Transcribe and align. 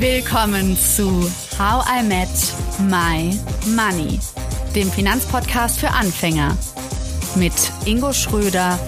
Willkommen 0.00 0.78
zu 0.78 1.30
How 1.58 1.84
I 1.86 2.02
Met 2.02 2.30
My 2.88 3.38
Money, 3.76 4.18
dem 4.74 4.90
Finanzpodcast 4.90 5.78
für 5.78 5.90
Anfänger 5.90 6.56
mit 7.36 7.52
Ingo 7.84 8.10
Schröder 8.14 8.78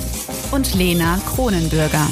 und 0.52 0.74
Lena 0.74 1.20
Kronenbürger. 1.26 2.08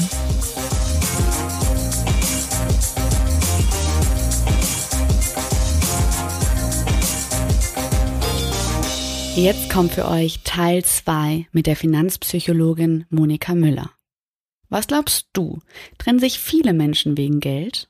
Jetzt 9.34 9.70
kommt 9.70 9.92
für 9.92 10.06
euch 10.08 10.40
Teil 10.44 10.84
2 10.84 11.46
mit 11.52 11.66
der 11.66 11.76
Finanzpsychologin 11.76 13.06
Monika 13.08 13.54
Müller. 13.54 13.92
Was 14.68 14.86
glaubst 14.86 15.28
du? 15.32 15.60
Trennen 15.96 16.18
sich 16.18 16.38
viele 16.38 16.74
Menschen 16.74 17.16
wegen 17.16 17.40
Geld? 17.40 17.89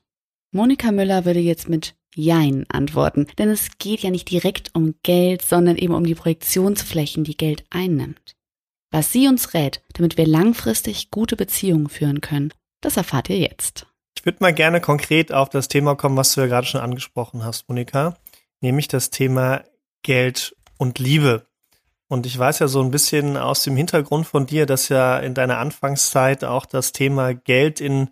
Monika 0.53 0.91
Müller 0.91 1.23
würde 1.23 1.39
jetzt 1.39 1.69
mit 1.69 1.95
Jein 2.13 2.65
antworten, 2.69 3.27
denn 3.37 3.49
es 3.49 3.77
geht 3.77 4.01
ja 4.01 4.09
nicht 4.09 4.29
direkt 4.29 4.71
um 4.75 4.95
Geld, 5.01 5.41
sondern 5.41 5.77
eben 5.77 5.93
um 5.93 6.03
die 6.03 6.15
Projektionsflächen, 6.15 7.23
die 7.23 7.37
Geld 7.37 7.63
einnimmt. 7.69 8.35
Was 8.91 9.13
sie 9.13 9.29
uns 9.29 9.53
rät, 9.53 9.81
damit 9.93 10.17
wir 10.17 10.27
langfristig 10.27 11.09
gute 11.09 11.37
Beziehungen 11.37 11.87
führen 11.87 12.19
können, 12.19 12.53
das 12.81 12.97
erfahrt 12.97 13.29
ihr 13.29 13.39
jetzt. 13.39 13.87
Ich 14.17 14.25
würde 14.25 14.39
mal 14.41 14.53
gerne 14.53 14.81
konkret 14.81 15.31
auf 15.31 15.47
das 15.47 15.69
Thema 15.69 15.95
kommen, 15.95 16.17
was 16.17 16.33
du 16.33 16.41
ja 16.41 16.47
gerade 16.47 16.67
schon 16.67 16.81
angesprochen 16.81 17.45
hast, 17.45 17.69
Monika, 17.69 18.17
nämlich 18.59 18.89
das 18.89 19.09
Thema 19.09 19.63
Geld 20.03 20.53
und 20.77 20.99
Liebe. 20.99 21.47
Und 22.09 22.25
ich 22.25 22.37
weiß 22.37 22.59
ja 22.59 22.67
so 22.67 22.81
ein 22.81 22.91
bisschen 22.91 23.37
aus 23.37 23.63
dem 23.63 23.77
Hintergrund 23.77 24.27
von 24.27 24.47
dir, 24.47 24.65
dass 24.65 24.89
ja 24.89 25.17
in 25.19 25.33
deiner 25.33 25.59
Anfangszeit 25.59 26.43
auch 26.43 26.65
das 26.65 26.91
Thema 26.91 27.33
Geld 27.33 27.79
in 27.79 28.09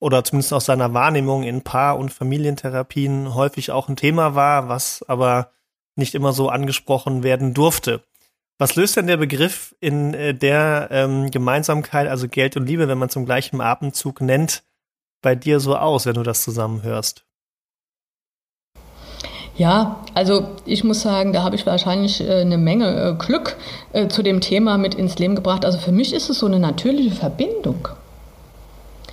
oder 0.00 0.24
zumindest 0.24 0.52
aus 0.52 0.64
seiner 0.64 0.92
Wahrnehmung 0.94 1.44
in 1.44 1.62
Paar- 1.62 1.98
und 1.98 2.12
Familientherapien 2.12 3.34
häufig 3.34 3.70
auch 3.70 3.88
ein 3.88 3.96
Thema 3.96 4.34
war, 4.34 4.68
was 4.68 5.04
aber 5.06 5.52
nicht 5.94 6.14
immer 6.14 6.32
so 6.32 6.48
angesprochen 6.48 7.22
werden 7.22 7.54
durfte. 7.54 8.02
Was 8.58 8.76
löst 8.76 8.96
denn 8.96 9.06
der 9.06 9.16
Begriff 9.16 9.74
in 9.80 10.12
äh, 10.14 10.34
der 10.34 10.88
ähm, 10.90 11.30
Gemeinsamkeit, 11.30 12.08
also 12.08 12.28
Geld 12.28 12.56
und 12.56 12.66
Liebe, 12.66 12.88
wenn 12.88 12.98
man 12.98 13.08
zum 13.08 13.24
gleichen 13.24 13.60
Atemzug 13.60 14.20
nennt, 14.20 14.64
bei 15.22 15.34
dir 15.34 15.60
so 15.60 15.76
aus, 15.76 16.06
wenn 16.06 16.14
du 16.14 16.22
das 16.22 16.42
zusammenhörst? 16.42 17.24
Ja, 19.56 20.02
also 20.14 20.56
ich 20.64 20.84
muss 20.84 21.02
sagen, 21.02 21.32
da 21.32 21.42
habe 21.42 21.56
ich 21.56 21.66
wahrscheinlich 21.66 22.20
äh, 22.20 22.40
eine 22.40 22.56
Menge 22.56 23.10
äh, 23.10 23.14
Glück 23.14 23.56
äh, 23.92 24.08
zu 24.08 24.22
dem 24.22 24.40
Thema 24.40 24.78
mit 24.78 24.94
ins 24.94 25.18
Leben 25.18 25.34
gebracht. 25.34 25.64
Also 25.64 25.78
für 25.78 25.92
mich 25.92 26.14
ist 26.14 26.30
es 26.30 26.38
so 26.38 26.46
eine 26.46 26.58
natürliche 26.58 27.14
Verbindung. 27.14 27.88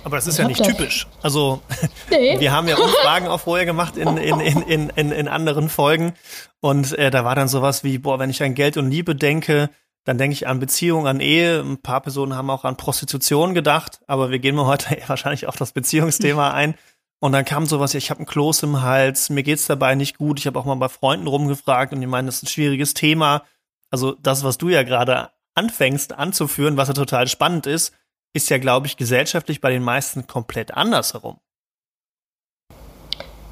Aber 0.04 0.16
das 0.16 0.26
ist 0.26 0.34
ich 0.34 0.40
ja 0.40 0.48
nicht 0.48 0.62
typisch. 0.62 1.06
Also 1.22 1.62
nee. 2.10 2.38
wir 2.38 2.52
haben 2.52 2.68
ja 2.68 2.76
Umfragen 2.76 3.28
auch 3.28 3.40
vorher 3.40 3.66
gemacht 3.66 3.96
in, 3.96 4.16
in, 4.16 4.40
in, 4.40 4.90
in, 4.90 5.12
in 5.12 5.28
anderen 5.28 5.68
Folgen. 5.68 6.14
Und 6.60 6.96
äh, 6.98 7.10
da 7.10 7.24
war 7.24 7.34
dann 7.34 7.48
sowas 7.48 7.84
wie, 7.84 7.98
boah, 7.98 8.18
wenn 8.18 8.30
ich 8.30 8.42
an 8.42 8.54
Geld 8.54 8.76
und 8.76 8.90
Liebe 8.90 9.14
denke, 9.14 9.70
dann 10.04 10.18
denke 10.18 10.32
ich 10.32 10.46
an 10.46 10.58
Beziehung, 10.58 11.06
an 11.06 11.20
Ehe. 11.20 11.60
Ein 11.60 11.82
paar 11.82 12.00
Personen 12.00 12.34
haben 12.34 12.50
auch 12.50 12.64
an 12.64 12.76
Prostitution 12.76 13.54
gedacht, 13.54 14.00
aber 14.06 14.30
wir 14.30 14.38
gehen 14.38 14.54
mal 14.54 14.66
heute 14.66 14.96
wahrscheinlich 15.06 15.46
auf 15.46 15.56
das 15.56 15.72
Beziehungsthema 15.72 16.50
ein. 16.52 16.74
Und 17.20 17.32
dann 17.32 17.44
kam 17.44 17.66
sowas, 17.66 17.94
ich 17.94 18.10
habe 18.10 18.20
einen 18.20 18.26
Kloß 18.26 18.62
im 18.62 18.80
Hals, 18.82 19.28
mir 19.28 19.42
geht's 19.42 19.66
dabei 19.66 19.96
nicht 19.96 20.18
gut. 20.18 20.38
Ich 20.38 20.46
habe 20.46 20.58
auch 20.58 20.64
mal 20.64 20.76
bei 20.76 20.88
Freunden 20.88 21.26
rumgefragt 21.26 21.92
und 21.92 22.00
die 22.00 22.06
meinen, 22.06 22.26
das 22.26 22.36
ist 22.36 22.44
ein 22.44 22.48
schwieriges 22.48 22.94
Thema. 22.94 23.42
Also 23.90 24.12
das, 24.12 24.44
was 24.44 24.56
du 24.56 24.68
ja 24.68 24.82
gerade 24.82 25.30
anfängst 25.54 26.12
anzuführen, 26.12 26.76
was 26.76 26.88
ja 26.88 26.94
total 26.94 27.26
spannend 27.26 27.66
ist, 27.66 27.92
ist 28.32 28.50
ja, 28.50 28.58
glaube 28.58 28.86
ich, 28.86 28.96
gesellschaftlich 28.96 29.60
bei 29.60 29.70
den 29.70 29.82
meisten 29.82 30.26
komplett 30.26 30.74
andersherum. 30.74 31.38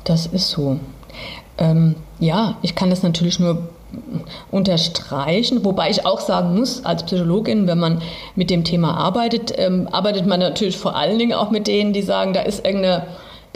Das 0.05 0.27
ist 0.27 0.51
so. 0.51 0.79
Ähm, 1.59 1.97
ja, 2.21 2.59
ich 2.63 2.75
kann 2.75 2.91
das 2.91 3.03
natürlich 3.03 3.41
nur 3.41 3.69
unterstreichen, 4.51 5.65
wobei 5.65 5.91
ich 5.91 6.05
auch 6.05 6.21
sagen 6.21 6.55
muss, 6.55 6.85
als 6.85 7.05
Psychologin, 7.05 7.67
wenn 7.67 7.79
man 7.79 8.03
mit 8.35 8.51
dem 8.51 8.65
Thema 8.65 8.97
arbeitet, 8.97 9.53
ähm, 9.57 9.89
arbeitet 9.91 10.27
man 10.27 10.41
natürlich 10.41 10.77
vor 10.77 10.97
allen 10.97 11.19
Dingen 11.19 11.33
auch 11.33 11.51
mit 11.51 11.67
denen, 11.67 11.93
die 11.93 12.03
sagen, 12.03 12.33
da 12.33 12.43
ist 12.43 12.65
irgendeine 12.65 13.07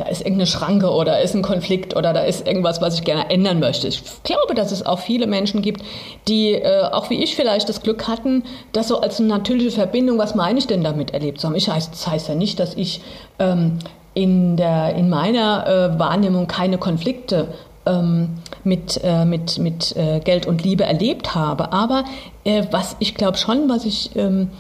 da 0.01 0.07
ist 0.07 0.21
irgendeine 0.21 0.47
Schranke 0.47 0.91
oder 0.91 1.21
ist 1.21 1.35
ein 1.35 1.43
Konflikt 1.43 1.95
oder 1.95 2.13
da 2.13 2.23
ist 2.23 2.47
irgendwas, 2.47 2.81
was 2.81 2.95
ich 2.95 3.05
gerne 3.05 3.29
ändern 3.31 3.61
möchte. 3.61 3.87
Ich 3.87 4.03
glaube, 4.23 4.55
dass 4.55 4.73
es 4.73 4.85
auch 4.85 4.99
viele 4.99 5.27
Menschen 5.27 5.61
gibt, 5.61 5.83
die 6.27 6.55
äh, 6.55 6.85
auch 6.91 7.11
wie 7.11 7.23
ich 7.23 7.37
vielleicht 7.37 7.69
das 7.69 7.83
Glück 7.83 8.09
hatten, 8.09 8.45
das 8.73 8.89
so 8.89 9.01
als 9.01 9.19
eine 9.19 9.29
natürliche 9.29 9.73
Verbindung, 9.73 10.19
was 10.19 10.35
meine 10.35 10.59
ich 10.59 10.67
denn 10.67 10.83
damit 10.83 11.13
erlebt 11.13 11.41
zu 11.41 11.47
haben. 11.47 11.55
Ich 11.55 11.69
heißt, 11.69 11.93
das 11.93 12.07
heißt 12.07 12.29
ja 12.29 12.35
nicht, 12.35 12.59
dass 12.59 12.75
ich 12.75 13.03
ähm, 13.39 13.79
in, 14.15 14.57
der, 14.57 14.95
in 14.95 15.11
meiner 15.11 15.67
äh, 15.67 15.99
Wahrnehmung 15.99 16.47
keine 16.47 16.79
Konflikte 16.79 17.49
ähm, 17.87 18.39
mit, 18.65 19.01
äh, 19.05 19.25
mit, 19.25 19.59
mit 19.59 19.97
äh, 19.97 20.21
Geld 20.21 20.47
und 20.47 20.65
Liebe 20.65 20.85
erlebt 20.85 21.35
habe. 21.35 21.73
Aber 21.73 22.05
äh, 22.45 22.65
was 22.71 22.97
ich 22.99 23.15
glaube 23.15 23.37
schon, 23.37 23.69
was 23.69 23.85
ich 23.85 24.17
ähm, 24.17 24.51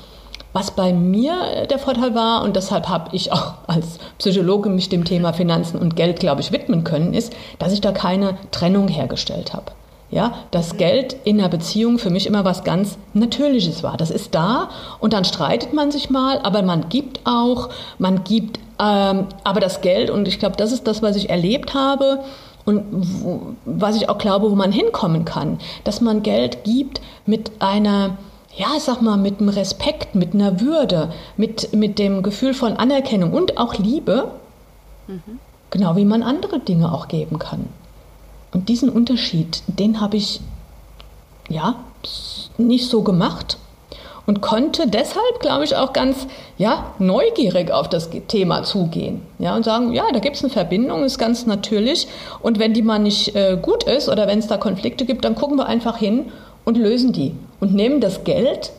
was 0.52 0.72
bei 0.72 0.92
mir 0.92 1.66
der 1.70 1.78
Vorteil 1.78 2.14
war, 2.14 2.42
und 2.42 2.56
deshalb 2.56 2.88
habe 2.88 3.14
ich 3.14 3.32
auch 3.32 3.54
als 3.66 3.98
Psychologe 4.18 4.68
mich 4.68 4.88
dem 4.88 5.04
Thema 5.04 5.32
Finanzen 5.32 5.78
und 5.78 5.96
Geld, 5.96 6.20
glaube 6.20 6.40
ich, 6.40 6.52
widmen 6.52 6.84
können, 6.84 7.14
ist, 7.14 7.32
dass 7.58 7.72
ich 7.72 7.80
da 7.80 7.92
keine 7.92 8.36
Trennung 8.50 8.88
hergestellt 8.88 9.52
habe. 9.52 9.72
Ja, 10.12 10.32
dass 10.50 10.76
Geld 10.76 11.14
in 11.22 11.38
einer 11.38 11.48
Beziehung 11.48 12.00
für 12.00 12.10
mich 12.10 12.26
immer 12.26 12.44
was 12.44 12.64
ganz 12.64 12.98
Natürliches 13.14 13.84
war. 13.84 13.96
Das 13.96 14.10
ist 14.10 14.34
da 14.34 14.68
und 14.98 15.12
dann 15.12 15.24
streitet 15.24 15.72
man 15.72 15.92
sich 15.92 16.10
mal, 16.10 16.40
aber 16.42 16.62
man 16.62 16.88
gibt 16.88 17.20
auch, 17.24 17.68
man 17.98 18.24
gibt, 18.24 18.58
ähm, 18.80 19.26
aber 19.44 19.60
das 19.60 19.82
Geld, 19.82 20.10
und 20.10 20.26
ich 20.26 20.40
glaube, 20.40 20.56
das 20.56 20.72
ist 20.72 20.88
das, 20.88 21.00
was 21.00 21.14
ich 21.14 21.30
erlebt 21.30 21.74
habe, 21.74 22.24
und 22.64 22.84
wo, 22.90 23.54
was 23.64 23.96
ich 23.96 24.08
auch 24.08 24.18
glaube, 24.18 24.50
wo 24.50 24.54
man 24.54 24.72
hinkommen 24.72 25.24
kann, 25.24 25.58
dass 25.84 26.00
man 26.00 26.22
Geld 26.22 26.64
gibt 26.64 27.00
mit 27.24 27.52
einer 27.60 28.18
ja, 28.56 28.68
ich 28.76 28.82
sag 28.82 29.00
mal, 29.00 29.16
mit 29.16 29.40
einem 29.40 29.48
Respekt, 29.48 30.14
mit 30.14 30.34
einer 30.34 30.60
Würde, 30.60 31.12
mit, 31.36 31.74
mit 31.74 31.98
dem 31.98 32.22
Gefühl 32.22 32.54
von 32.54 32.76
Anerkennung 32.76 33.32
und 33.32 33.58
auch 33.58 33.74
Liebe, 33.74 34.30
mhm. 35.06 35.38
genau 35.70 35.96
wie 35.96 36.04
man 36.04 36.22
andere 36.22 36.58
Dinge 36.58 36.92
auch 36.92 37.08
geben 37.08 37.38
kann. 37.38 37.68
Und 38.52 38.68
diesen 38.68 38.90
Unterschied, 38.90 39.62
den 39.66 40.00
habe 40.00 40.16
ich 40.16 40.40
ja 41.48 41.76
nicht 42.58 42.88
so 42.88 43.02
gemacht 43.02 43.58
und 44.26 44.40
konnte 44.40 44.88
deshalb, 44.88 45.40
glaube 45.40 45.64
ich, 45.64 45.76
auch 45.76 45.92
ganz 45.92 46.26
ja, 46.58 46.92
neugierig 46.98 47.70
auf 47.70 47.88
das 47.88 48.10
Thema 48.28 48.64
zugehen. 48.64 49.22
Ja, 49.38 49.56
und 49.56 49.64
sagen, 49.64 49.92
ja, 49.92 50.04
da 50.12 50.18
gibt 50.18 50.36
es 50.36 50.44
eine 50.44 50.52
Verbindung, 50.52 51.04
ist 51.04 51.18
ganz 51.18 51.46
natürlich. 51.46 52.08
Und 52.40 52.58
wenn 52.58 52.74
die 52.74 52.82
mal 52.82 52.98
nicht 52.98 53.34
äh, 53.34 53.56
gut 53.60 53.84
ist 53.84 54.08
oder 54.08 54.26
wenn 54.26 54.40
es 54.40 54.46
da 54.46 54.56
Konflikte 54.56 55.04
gibt, 55.04 55.24
dann 55.24 55.34
gucken 55.34 55.56
wir 55.56 55.66
einfach 55.66 55.96
hin 55.96 56.30
und 56.64 56.76
lösen 56.76 57.12
die 57.12 57.34
und 57.60 57.74
nehmen 57.74 58.00
das 58.00 58.24
Geld 58.24 58.72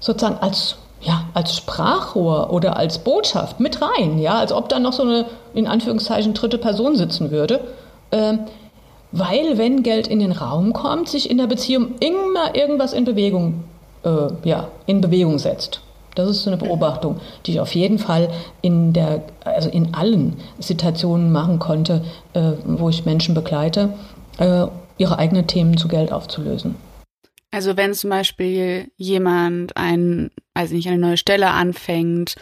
sozusagen 0.00 0.38
als, 0.40 0.76
ja, 1.00 1.24
als 1.34 1.56
Sprachrohr 1.56 2.50
oder 2.50 2.76
als 2.76 2.98
Botschaft 2.98 3.60
mit 3.60 3.80
rein, 3.82 4.18
ja, 4.18 4.38
als 4.38 4.52
ob 4.52 4.68
da 4.68 4.78
noch 4.78 4.92
so 4.92 5.02
eine, 5.02 5.26
in 5.54 5.66
Anführungszeichen, 5.66 6.34
dritte 6.34 6.58
Person 6.58 6.96
sitzen 6.96 7.30
würde. 7.30 7.60
Ähm, 8.10 8.40
weil, 9.10 9.56
wenn 9.56 9.82
Geld 9.82 10.06
in 10.06 10.18
den 10.18 10.32
Raum 10.32 10.72
kommt, 10.72 11.08
sich 11.08 11.30
in 11.30 11.38
der 11.38 11.46
Beziehung 11.46 11.94
immer 12.00 12.54
irgendwas 12.54 12.92
in 12.92 13.04
Bewegung, 13.04 13.64
äh, 14.04 14.28
ja, 14.44 14.68
in 14.86 15.00
Bewegung 15.00 15.38
setzt. 15.38 15.80
Das 16.14 16.28
ist 16.28 16.42
so 16.42 16.50
eine 16.50 16.56
Beobachtung, 16.56 17.20
die 17.46 17.52
ich 17.52 17.60
auf 17.60 17.74
jeden 17.74 17.98
Fall 17.98 18.28
in 18.60 18.92
der, 18.92 19.22
also 19.44 19.70
in 19.70 19.94
allen 19.94 20.36
Situationen 20.58 21.32
machen 21.32 21.58
konnte, 21.58 22.02
äh, 22.32 22.52
wo 22.64 22.88
ich 22.88 23.06
Menschen 23.06 23.34
begleite. 23.34 23.90
Äh, 24.38 24.66
ihre 24.98 25.18
eigenen 25.18 25.46
Themen 25.46 25.76
zu 25.76 25.88
Geld 25.88 26.12
aufzulösen. 26.12 26.74
Also 27.50 27.76
wenn 27.76 27.94
zum 27.94 28.10
Beispiel 28.10 28.90
jemand 28.96 29.76
ein, 29.76 30.30
also 30.54 30.74
nicht 30.74 30.88
eine 30.88 30.98
neue 30.98 31.16
Stelle 31.16 31.50
anfängt 31.50 32.34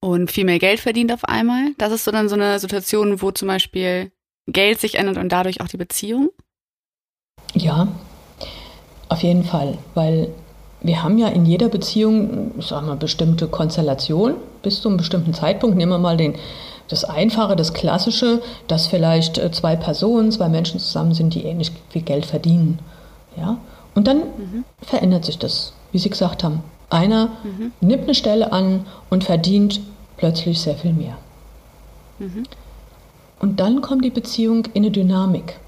und 0.00 0.30
viel 0.30 0.44
mehr 0.44 0.58
Geld 0.58 0.80
verdient 0.80 1.12
auf 1.12 1.24
einmal, 1.24 1.72
das 1.78 1.92
ist 1.92 2.04
so 2.04 2.10
dann 2.10 2.28
so 2.28 2.34
eine 2.34 2.58
Situation, 2.58 3.20
wo 3.20 3.30
zum 3.30 3.48
Beispiel 3.48 4.10
Geld 4.46 4.80
sich 4.80 4.96
ändert 4.96 5.18
und 5.18 5.30
dadurch 5.30 5.60
auch 5.60 5.68
die 5.68 5.76
Beziehung? 5.76 6.30
Ja, 7.54 7.88
auf 9.08 9.22
jeden 9.22 9.44
Fall, 9.44 9.78
weil 9.94 10.30
wir 10.80 11.02
haben 11.02 11.18
ja 11.18 11.28
in 11.28 11.46
jeder 11.46 11.68
Beziehung, 11.68 12.52
ich 12.58 12.66
sag 12.66 12.84
mal, 12.84 12.96
bestimmte 12.96 13.48
Konstellation 13.48 14.34
bis 14.62 14.80
zu 14.82 14.88
einem 14.88 14.98
bestimmten 14.98 15.32
Zeitpunkt. 15.32 15.76
Nehmen 15.76 15.92
wir 15.92 15.98
mal 15.98 16.16
den 16.16 16.34
das 16.88 17.04
Einfache, 17.04 17.56
das 17.56 17.72
Klassische, 17.72 18.42
dass 18.68 18.86
vielleicht 18.86 19.38
äh, 19.38 19.50
zwei 19.50 19.76
Personen, 19.76 20.30
zwei 20.30 20.50
Menschen 20.50 20.78
zusammen 20.78 21.14
sind, 21.14 21.34
die 21.34 21.44
ähnlich 21.44 21.72
viel 21.88 22.02
Geld 22.02 22.26
verdienen. 22.26 22.78
Ja? 23.36 23.56
Und 23.94 24.06
dann 24.06 24.18
mhm. 24.18 24.64
verändert 24.82 25.24
sich 25.24 25.38
das, 25.38 25.72
wie 25.92 25.98
Sie 25.98 26.10
gesagt 26.10 26.42
haben. 26.44 26.62
Einer 26.90 27.28
mhm. 27.44 27.72
nimmt 27.80 28.04
eine 28.04 28.14
Stelle 28.14 28.52
an 28.52 28.86
und 29.10 29.24
verdient 29.24 29.80
plötzlich 30.16 30.60
sehr 30.60 30.74
viel 30.74 30.92
mehr. 30.92 31.16
Mhm. 32.18 32.44
Und 33.40 33.60
dann 33.60 33.82
kommt 33.82 34.04
die 34.04 34.10
Beziehung 34.10 34.66
in 34.74 34.84
eine 34.84 34.90
Dynamik. 34.90 35.58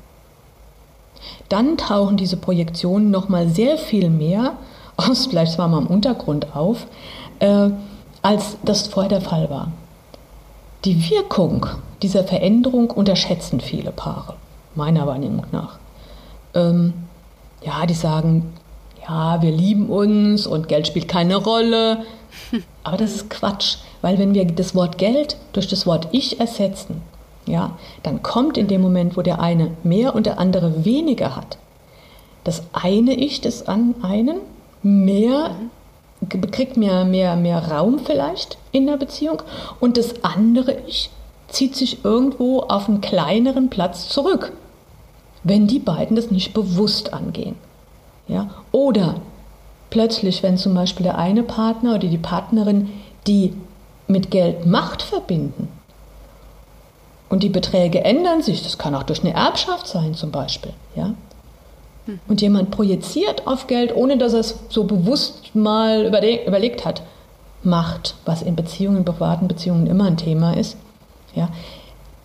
Dann 1.49 1.77
tauchen 1.77 2.17
diese 2.17 2.37
Projektionen 2.37 3.11
nochmal 3.11 3.49
sehr 3.49 3.79
viel 3.79 4.11
mehr 4.11 4.55
aus, 4.97 5.27
vielleicht 5.27 5.53
zwar 5.53 5.69
mal 5.69 5.79
im 5.79 5.87
Untergrund 5.87 6.55
auf, 6.55 6.87
äh, 7.39 7.71
als 8.23 8.57
das 8.65 8.89
vorher 8.89 9.11
der 9.11 9.21
Fall 9.21 9.51
war 9.51 9.71
die 10.87 11.11
Wirkung 11.11 11.67
dieser 12.01 12.25
Veränderung 12.25 12.91
unterschätzen 12.91 13.61
viele 13.61 13.91
Paare, 13.91 14.35
meiner 14.75 15.07
Wahrnehmung 15.07 15.47
nach. 15.51 15.79
Ähm, 16.55 16.95
ja, 17.63 17.87
die 17.87 17.95
sagen, 17.95 18.53
ja, 19.09 19.41
wir 19.43 19.51
lieben 19.51 19.89
uns 19.89 20.47
und 20.47 20.69
Geld 20.69 20.87
spielt 20.87 21.09
keine 21.09 21.37
Rolle. 21.37 22.05
Aber 22.85 22.97
das 22.97 23.15
ist 23.15 23.31
Quatsch, 23.31 23.77
weil 24.03 24.19
wenn 24.19 24.35
wir 24.35 24.45
das 24.45 24.75
Wort 24.75 24.99
Geld 24.99 25.37
durch 25.53 25.69
das 25.69 25.87
Wort 25.87 26.09
Ich 26.13 26.41
ersetzen, 26.41 27.03
ja, 27.47 27.77
dann 28.03 28.23
kommt 28.23 28.59
in 28.59 28.67
dem 28.67 28.83
Moment, 28.83 29.17
wo 29.17 29.23
der 29.23 29.41
eine 29.41 29.71
mehr 29.85 30.15
und 30.15 30.27
der 30.27 30.39
andere 30.39 30.85
weniger 30.85 31.37
hat, 31.37 31.59
das 32.45 32.63
eine 32.73 33.15
Ich 33.15 33.41
des 33.41 33.67
einen 33.69 34.39
mehr 34.83 35.51
kriegt 36.51 36.77
mehr, 36.77 37.05
mehr, 37.05 37.37
mehr 37.37 37.71
Raum 37.71 37.99
vielleicht 37.99 38.59
in 38.73 38.87
der 38.87 38.97
Beziehung 38.97 39.43
und 39.81 39.97
das 39.97 40.25
andere 40.25 40.79
Ich 40.87 41.11
zieht 41.49 41.77
sich 41.77 42.05
irgendwo 42.05 42.61
auf 42.61 42.89
einen 42.89 43.01
kleineren 43.01 43.71
Platz 43.71 44.09
zurück, 44.09 44.53
wenn 45.47 45.69
die 45.69 45.79
beiden 45.79 46.17
das 46.17 46.31
nicht 46.31 46.55
bewusst 46.55 47.13
angehen. 47.13 47.55
Ja? 48.27 48.51
Oder 48.73 49.21
plötzlich, 49.91 50.43
wenn 50.43 50.59
zum 50.59 50.75
Beispiel 50.75 51.05
der 51.05 51.19
eine 51.19 51.45
Partner 51.45 51.95
oder 51.95 52.09
die 52.09 52.19
Partnerin, 52.19 52.91
die 53.27 53.55
mit 54.09 54.31
Geld 54.31 54.67
Macht 54.67 55.03
verbinden 55.03 55.69
und 57.29 57.43
die 57.43 57.49
Beträge 57.49 58.05
ändern 58.05 58.43
sich, 58.43 58.63
das 58.63 58.77
kann 58.77 58.95
auch 58.95 59.05
durch 59.05 59.23
eine 59.23 59.35
Erbschaft 59.35 59.87
sein 59.87 60.15
zum 60.15 60.33
Beispiel, 60.33 60.73
ja, 60.97 61.15
und 62.29 62.41
jemand 62.41 62.71
projiziert 62.71 63.49
auf 63.49 63.67
Geld, 63.67 63.95
ohne 63.95 64.17
dass 64.17 64.33
er 64.33 64.41
es 64.41 64.61
so 64.69 64.85
bewusst 64.85 65.55
mal 65.55 66.07
überlegt 66.07 66.85
hat, 66.85 67.03
Macht, 67.65 68.15
was 68.25 68.43
in 68.43 68.55
Beziehungen, 68.55 69.05
privaten 69.05 69.49
Beziehungen 69.49 69.89
immer 69.89 70.05
ein 70.05 70.17
Thema 70.17 70.57
ist, 70.57 70.77
ja, 71.35 71.49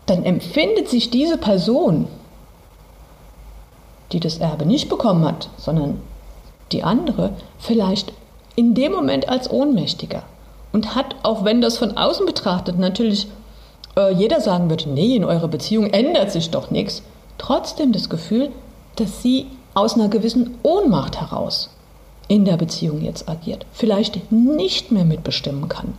dann 0.06 0.24
empfindet 0.24 0.88
sich 0.88 1.10
diese 1.10 1.38
Person, 1.38 2.08
die 4.12 4.20
das 4.20 4.38
Erbe 4.38 4.66
nicht 4.66 4.90
bekommen 4.90 5.26
hat, 5.26 5.50
sondern 5.58 6.02
die 6.72 6.84
andere, 6.84 7.32
vielleicht 7.60 8.14
in 8.56 8.74
dem 8.74 8.92
Moment 8.92 9.30
als 9.30 9.50
ohnmächtiger 9.50 10.24
und 10.72 10.96
hat, 10.96 11.16
auch 11.24 11.44
wenn 11.44 11.62
das 11.62 11.78
von 11.78 11.98
außen 11.98 12.26
betrachtet 12.26 12.80
natürlich 12.80 13.28
äh, 13.98 14.14
jeder 14.14 14.42
sagen 14.42 14.70
würde, 14.70 14.90
nee, 14.90 15.16
in 15.16 15.26
eurer 15.26 15.48
Beziehung 15.48 15.88
ändert 15.88 16.32
sich 16.32 16.50
doch 16.50 16.72
nichts, 16.72 17.04
trotzdem 17.38 17.92
das 17.92 18.10
Gefühl, 18.10 18.52
dass 18.96 19.22
sie 19.22 19.48
aus 19.74 19.96
einer 19.96 20.10
gewissen 20.10 20.58
Ohnmacht 20.64 21.20
heraus 21.20 21.70
in 22.28 22.46
der 22.46 22.58
Beziehung 22.58 23.02
jetzt 23.02 23.28
agiert, 23.28 23.66
vielleicht 23.74 24.32
nicht 24.32 24.92
mehr 24.92 25.06
mitbestimmen 25.06 25.68
kann, 25.68 25.94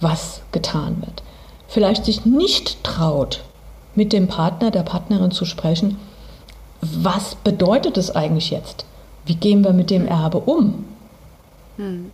was 0.00 0.42
getan 0.52 0.98
wird, 1.00 1.22
vielleicht 1.68 2.04
sich 2.04 2.24
nicht 2.24 2.82
traut, 2.84 3.40
mit 3.94 4.12
dem 4.12 4.28
Partner, 4.28 4.70
der 4.70 4.82
Partnerin 4.82 5.30
zu 5.30 5.44
sprechen, 5.44 5.98
was 6.80 7.34
bedeutet 7.34 7.96
es 7.96 8.14
eigentlich 8.14 8.50
jetzt? 8.50 8.84
Wie 9.26 9.34
gehen 9.34 9.64
wir 9.64 9.72
mit 9.72 9.90
dem 9.90 10.06
Erbe 10.06 10.38
um? 10.38 10.84
Hm. 11.76 12.12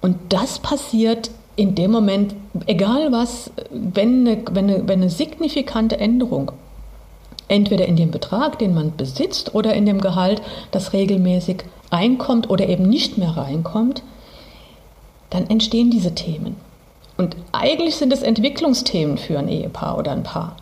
Und 0.00 0.16
das 0.28 0.58
passiert 0.58 1.30
in 1.56 1.74
dem 1.74 1.90
Moment, 1.90 2.34
egal 2.66 3.10
was, 3.10 3.50
wenn 3.70 4.26
eine, 4.26 4.42
wenn 4.52 4.70
eine, 4.70 4.88
wenn 4.88 5.00
eine 5.00 5.10
signifikante 5.10 5.98
Änderung 5.98 6.52
entweder 7.48 7.86
in 7.86 7.96
dem 7.96 8.10
Betrag, 8.10 8.58
den 8.58 8.74
man 8.74 8.96
besitzt, 8.96 9.54
oder 9.54 9.74
in 9.74 9.86
dem 9.86 10.00
Gehalt, 10.00 10.42
das 10.70 10.92
regelmäßig 10.92 11.64
einkommt 11.90 12.50
oder 12.50 12.68
eben 12.68 12.88
nicht 12.88 13.18
mehr 13.18 13.36
reinkommt, 13.36 14.02
dann 15.30 15.48
entstehen 15.48 15.90
diese 15.90 16.14
Themen. 16.14 16.56
Und 17.16 17.36
eigentlich 17.52 17.96
sind 17.96 18.12
es 18.12 18.22
Entwicklungsthemen 18.22 19.18
für 19.18 19.38
ein 19.38 19.48
Ehepaar 19.48 19.98
oder 19.98 20.12
ein 20.12 20.22
Paar. 20.22 20.56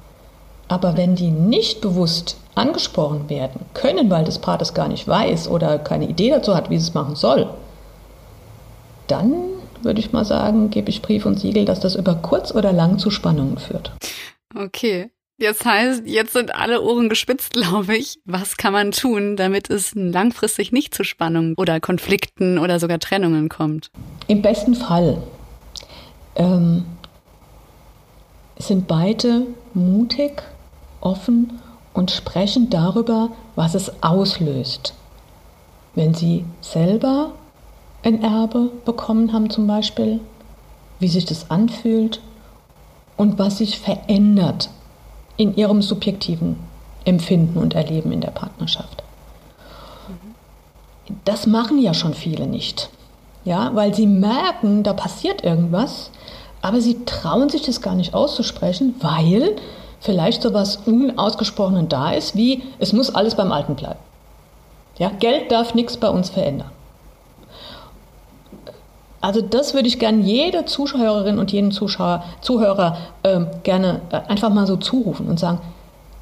Aber 0.68 0.96
wenn 0.96 1.14
die 1.14 1.30
nicht 1.30 1.80
bewusst 1.80 2.36
angesprochen 2.54 3.28
werden 3.28 3.60
können, 3.74 4.10
weil 4.10 4.24
das 4.24 4.38
Paar 4.38 4.58
das 4.58 4.74
gar 4.74 4.88
nicht 4.88 5.06
weiß 5.06 5.48
oder 5.48 5.78
keine 5.78 6.08
Idee 6.08 6.30
dazu 6.30 6.54
hat, 6.56 6.70
wie 6.70 6.76
es 6.76 6.94
machen 6.94 7.14
soll, 7.14 7.48
dann 9.06 9.32
würde 9.82 10.00
ich 10.00 10.12
mal 10.12 10.24
sagen, 10.24 10.70
gebe 10.70 10.90
ich 10.90 11.02
Brief 11.02 11.26
und 11.26 11.38
Siegel, 11.38 11.64
dass 11.64 11.80
das 11.80 11.94
über 11.94 12.14
kurz 12.14 12.52
oder 12.52 12.72
lang 12.72 12.98
zu 12.98 13.10
Spannungen 13.10 13.58
führt. 13.58 13.92
Okay. 14.54 15.10
Jetzt 15.38 15.66
heißt, 15.66 16.06
jetzt 16.06 16.32
sind 16.32 16.54
alle 16.54 16.80
Ohren 16.80 17.10
gespitzt, 17.10 17.52
glaube 17.52 17.96
ich. 17.96 18.18
Was 18.24 18.56
kann 18.56 18.72
man 18.72 18.90
tun, 18.90 19.36
damit 19.36 19.70
es 19.70 19.92
langfristig 19.94 20.72
nicht 20.72 20.94
zu 20.94 21.04
Spannungen 21.04 21.54
oder 21.56 21.78
Konflikten 21.78 22.58
oder 22.58 22.80
sogar 22.80 22.98
Trennungen 22.98 23.48
kommt? 23.48 23.90
Im 24.28 24.40
besten 24.40 24.74
Fall 24.74 25.22
ähm, 26.36 26.86
sind 28.58 28.86
beide 28.88 29.42
mutig, 29.74 30.42
offen 31.06 31.60
und 31.94 32.10
sprechen 32.10 32.68
darüber, 32.68 33.30
was 33.54 33.74
es 33.74 34.02
auslöst. 34.02 34.92
Wenn 35.94 36.12
sie 36.12 36.44
selber 36.60 37.30
ein 38.02 38.22
Erbe 38.22 38.70
bekommen 38.84 39.32
haben 39.32 39.48
zum 39.48 39.66
Beispiel, 39.66 40.20
wie 40.98 41.08
sich 41.08 41.24
das 41.24 41.50
anfühlt 41.50 42.20
und 43.16 43.38
was 43.38 43.58
sich 43.58 43.78
verändert 43.78 44.68
in 45.36 45.56
ihrem 45.56 45.80
subjektiven 45.80 46.56
Empfinden 47.04 47.58
und 47.58 47.74
Erleben 47.74 48.12
in 48.12 48.20
der 48.20 48.30
Partnerschaft. 48.30 49.04
Das 51.24 51.46
machen 51.46 51.80
ja 51.80 51.94
schon 51.94 52.14
viele 52.14 52.46
nicht. 52.46 52.90
Ja, 53.44 53.70
weil 53.74 53.94
sie 53.94 54.08
merken, 54.08 54.82
da 54.82 54.92
passiert 54.92 55.44
irgendwas, 55.44 56.10
aber 56.62 56.80
sie 56.80 57.04
trauen 57.04 57.48
sich 57.48 57.62
das 57.62 57.80
gar 57.80 57.94
nicht 57.94 58.12
auszusprechen, 58.12 58.96
weil 59.00 59.56
vielleicht 60.06 60.40
so 60.40 60.54
was 60.54 60.76
Unausgesprochenen 60.86 61.88
da 61.90 62.12
ist, 62.12 62.34
wie 62.34 62.62
es 62.78 62.94
muss 62.94 63.14
alles 63.14 63.34
beim 63.34 63.52
Alten 63.52 63.74
bleiben. 63.74 63.98
Ja, 64.98 65.10
Geld 65.10 65.52
darf 65.52 65.74
nichts 65.74 65.98
bei 65.98 66.08
uns 66.08 66.30
verändern. 66.30 66.70
Also 69.20 69.42
das 69.42 69.74
würde 69.74 69.88
ich 69.88 69.98
gerne 69.98 70.22
jede 70.22 70.64
Zuschauerin 70.64 71.38
und 71.38 71.52
jeden 71.52 71.72
Zuschauer, 71.72 72.22
Zuhörer 72.40 72.96
äh, 73.24 73.40
gerne 73.64 74.00
äh, 74.10 74.20
einfach 74.28 74.50
mal 74.50 74.66
so 74.66 74.76
zurufen 74.76 75.28
und 75.28 75.40
sagen, 75.40 75.58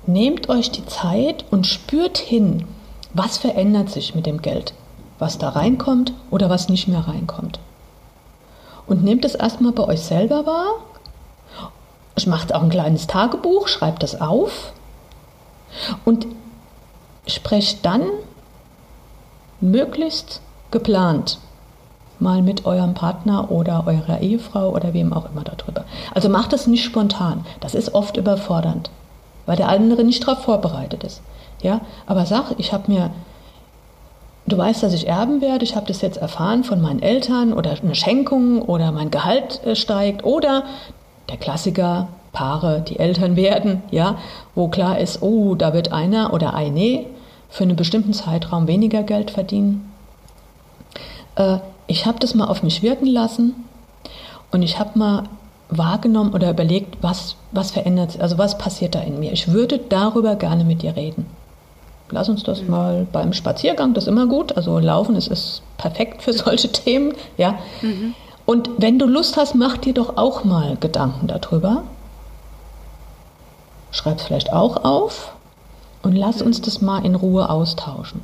nehmt 0.07 0.49
euch 0.49 0.71
die 0.71 0.87
Zeit 0.87 1.45
und 1.51 1.67
spürt 1.67 2.19
hin, 2.19 2.65
was 3.13 3.37
verändert 3.37 3.91
sich 3.91 4.15
mit 4.15 4.27
dem 4.27 4.41
Geld, 4.41 4.73
was 5.19 5.39
da 5.39 5.51
reinkommt 5.51 6.15
oder 6.31 6.49
was 6.49 6.69
nicht 6.69 6.89
mehr 6.89 7.07
reinkommt. 7.07 7.61
Und 8.87 9.05
nehmt 9.05 9.25
es 9.25 9.35
erstmal 9.35 9.73
bei 9.73 9.85
euch 9.85 10.01
selber 10.01 10.47
wahr. 10.47 10.77
Macht 12.27 12.55
auch 12.55 12.63
ein 12.63 12.71
kleines 12.71 13.07
Tagebuch, 13.07 13.69
schreibt 13.69 14.03
das 14.03 14.21
auf 14.21 14.73
und 16.05 16.27
sprecht 17.27 17.85
dann 17.85 18.03
möglichst 19.61 20.41
geplant 20.71 21.39
mal 22.21 22.43
mit 22.43 22.65
eurem 22.65 22.95
Partner 22.95 23.51
oder 23.51 23.85
eurer 23.87 24.21
Ehefrau 24.21 24.71
oder 24.71 24.95
wem 24.95 25.13
auch 25.13 25.31
immer 25.31 25.43
darüber. 25.45 25.85
Also 26.15 26.29
macht 26.29 26.53
das 26.53 26.67
nicht 26.67 26.85
spontan. 26.85 27.45
Das 27.61 27.75
ist 27.75 27.95
oft 27.95 28.17
überfordernd, 28.17 28.91
weil 29.47 29.57
der 29.57 29.69
andere 29.69 30.05
nicht 30.05 30.27
darauf 30.27 30.45
vorbereitet 30.45 31.05
ist. 31.05 31.23
Ja, 31.63 31.81
aber 32.07 32.27
sag, 32.27 32.55
ich 32.59 32.73
habe 32.73 32.91
mir, 32.91 33.11
du 34.47 34.57
weißt, 34.57 34.83
dass 34.83 34.93
ich 34.93 35.09
erben 35.09 35.41
werde, 35.41 35.65
ich 35.65 35.77
habe 35.77 35.87
das 35.87 36.03
jetzt 36.03 36.19
erfahren 36.19 36.65
von 36.65 36.81
meinen 36.81 37.03
Eltern 37.03 37.53
oder 37.53 37.75
eine 37.83 37.95
Schenkung 37.95 38.63
oder 38.63 38.93
mein 38.93 39.11
Gehalt 39.11 39.65
äh, 39.65 39.75
steigt 39.75 40.25
oder 40.25 40.65
der 41.29 41.37
Klassiker, 41.37 42.09
Paare, 42.33 42.83
die 42.87 42.99
Eltern 42.99 43.37
werden, 43.37 43.83
ja, 43.91 44.19
wo 44.55 44.69
klar 44.69 44.99
ist, 44.99 45.23
oh, 45.23 45.55
da 45.55 45.73
wird 45.73 45.93
einer 45.93 46.35
oder 46.35 46.55
eine 46.55 47.07
für 47.49 47.63
einen 47.63 47.77
bestimmten 47.77 48.13
Zeitraum 48.13 48.67
weniger 48.67 49.05
Geld 49.05 49.31
verdienen. 49.31 49.93
Äh, 51.37 51.59
ich 51.87 52.07
habe 52.07 52.19
das 52.19 52.35
mal 52.35 52.49
auf 52.49 52.63
mich 52.63 52.83
wirken 52.83 53.07
lassen 53.07 53.55
und 54.51 54.63
ich 54.63 54.79
habe 54.79 54.99
mal 54.99 55.25
wahrgenommen 55.69 56.35
oder 56.35 56.51
überlegt, 56.51 56.99
was, 57.03 57.37
was 57.53 57.71
verändert 57.71 58.13
sich, 58.13 58.21
also 58.21 58.39
was 58.39 58.59
passiert 58.59 58.95
da 58.95 59.01
in 59.01 59.21
mir. 59.21 59.33
Ich 59.33 59.53
würde 59.53 59.79
darüber 59.79 60.35
gerne 60.37 60.65
mit 60.65 60.83
dir 60.83 60.97
reden. 60.97 61.27
Lass 62.11 62.29
uns 62.29 62.43
das 62.43 62.63
mhm. 62.63 62.71
mal 62.71 63.07
beim 63.11 63.33
Spaziergang, 63.33 63.95
das 63.95 64.05
ist 64.05 64.09
immer 64.09 64.27
gut. 64.27 64.57
Also 64.57 64.79
Laufen 64.79 65.17
ist, 65.17 65.29
ist 65.29 65.63
perfekt 65.79 66.23
für 66.23 66.33
solche 66.33 66.69
Themen. 66.73 67.15
Ja. 67.37 67.59
Mhm. 67.83 68.15
Und 68.47 68.71
wenn 68.79 68.99
du 68.99 69.07
Lust 69.07 69.37
hast, 69.37 69.55
mach 69.55 69.79
dir 69.79 69.95
doch 69.95 70.17
auch 70.17 70.45
mal 70.45 70.77
Gedanken 70.77 71.27
darüber. 71.29 71.85
Schreib 73.91 74.19
es 74.19 74.25
vielleicht 74.25 74.53
auch 74.53 74.85
auf 74.85 75.33
und 76.03 76.15
lass 76.15 76.43
uns 76.43 76.61
das 76.61 76.83
mal 76.83 77.05
in 77.05 77.15
Ruhe 77.15 77.49
austauschen. 77.49 78.21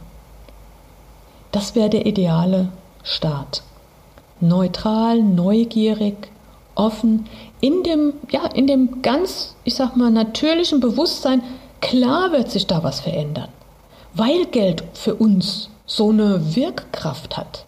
Das 1.52 1.74
wäre 1.74 1.90
der 1.90 2.06
ideale 2.06 2.68
Staat. 3.02 3.62
Neutral, 4.40 5.22
neugierig, 5.22 6.28
offen, 6.74 7.26
in 7.60 7.82
dem, 7.82 8.14
ja, 8.30 8.46
in 8.46 8.66
dem 8.66 9.02
ganz, 9.02 9.54
ich 9.64 9.74
sag 9.74 9.96
mal, 9.96 10.10
natürlichen 10.10 10.80
Bewusstsein, 10.80 11.42
klar 11.80 12.32
wird 12.32 12.50
sich 12.50 12.66
da 12.66 12.82
was 12.82 13.00
verändern. 13.00 13.48
Weil 14.14 14.46
Geld 14.46 14.84
für 14.94 15.14
uns 15.14 15.70
so 15.86 16.10
eine 16.10 16.54
Wirkkraft 16.54 17.36
hat. 17.36 17.66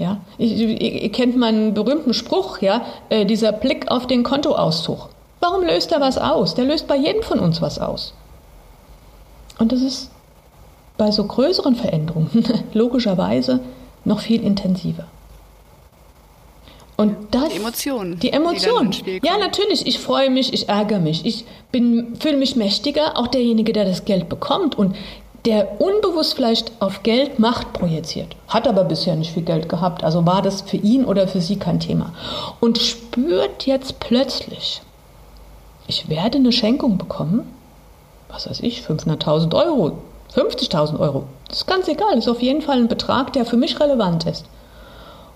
Ja, 0.00 0.16
ihr, 0.38 1.12
kennt 1.12 1.36
meinen 1.36 1.74
berühmten 1.74 2.14
Spruch, 2.14 2.62
ja, 2.62 2.86
äh, 3.10 3.26
dieser 3.26 3.52
Blick 3.52 3.90
auf 3.90 4.06
den 4.06 4.22
Kontoauszug. 4.22 5.10
Warum 5.40 5.62
löst 5.62 5.92
er 5.92 6.00
was 6.00 6.16
aus? 6.16 6.54
Der 6.54 6.64
löst 6.64 6.86
bei 6.86 6.96
jedem 6.96 7.22
von 7.22 7.38
uns 7.38 7.60
was 7.60 7.78
aus. 7.78 8.14
Und 9.58 9.72
das 9.72 9.82
ist 9.82 10.10
bei 10.96 11.10
so 11.10 11.24
größeren 11.24 11.74
Veränderungen 11.74 12.44
logischerweise 12.72 13.60
noch 14.06 14.20
viel 14.20 14.42
intensiver. 14.42 15.04
Und 16.96 17.16
das, 17.30 17.50
die 17.50 17.56
Emotionen. 17.56 18.18
Die 18.20 18.32
Emotionen. 18.32 18.94
Ja, 19.22 19.36
natürlich. 19.36 19.86
Ich 19.86 19.98
freue 19.98 20.30
mich, 20.30 20.54
ich 20.54 20.70
ärgere 20.70 21.00
mich. 21.00 21.26
Ich 21.26 21.44
fühle 21.72 22.38
mich 22.38 22.56
mächtiger. 22.56 23.18
Auch 23.18 23.26
derjenige, 23.26 23.74
der 23.74 23.84
das 23.84 24.06
Geld 24.06 24.30
bekommt 24.30 24.78
und 24.78 24.96
der 25.44 25.80
unbewusst 25.80 26.34
vielleicht 26.34 26.72
auf 26.80 27.02
Geld 27.02 27.38
Macht 27.38 27.72
projiziert. 27.72 28.36
Hat 28.48 28.68
aber 28.68 28.84
bisher 28.84 29.16
nicht 29.16 29.32
viel 29.32 29.42
Geld 29.42 29.68
gehabt. 29.68 30.04
Also 30.04 30.26
war 30.26 30.42
das 30.42 30.62
für 30.62 30.76
ihn 30.76 31.04
oder 31.04 31.28
für 31.28 31.40
sie 31.40 31.56
kein 31.56 31.80
Thema. 31.80 32.12
Und 32.60 32.78
spürt 32.78 33.66
jetzt 33.66 34.00
plötzlich, 34.00 34.82
ich 35.86 36.08
werde 36.08 36.38
eine 36.38 36.52
Schenkung 36.52 36.98
bekommen. 36.98 37.52
Was 38.28 38.48
weiß 38.48 38.60
ich, 38.60 38.82
500.000 38.82 39.54
Euro, 39.54 39.98
50.000 40.34 41.00
Euro. 41.00 41.24
Das 41.48 41.58
ist 41.58 41.66
ganz 41.66 41.88
egal. 41.88 42.14
Das 42.14 42.24
ist 42.26 42.30
auf 42.30 42.42
jeden 42.42 42.62
Fall 42.62 42.78
ein 42.78 42.88
Betrag, 42.88 43.32
der 43.32 43.44
für 43.44 43.56
mich 43.56 43.80
relevant 43.80 44.26
ist. 44.26 44.44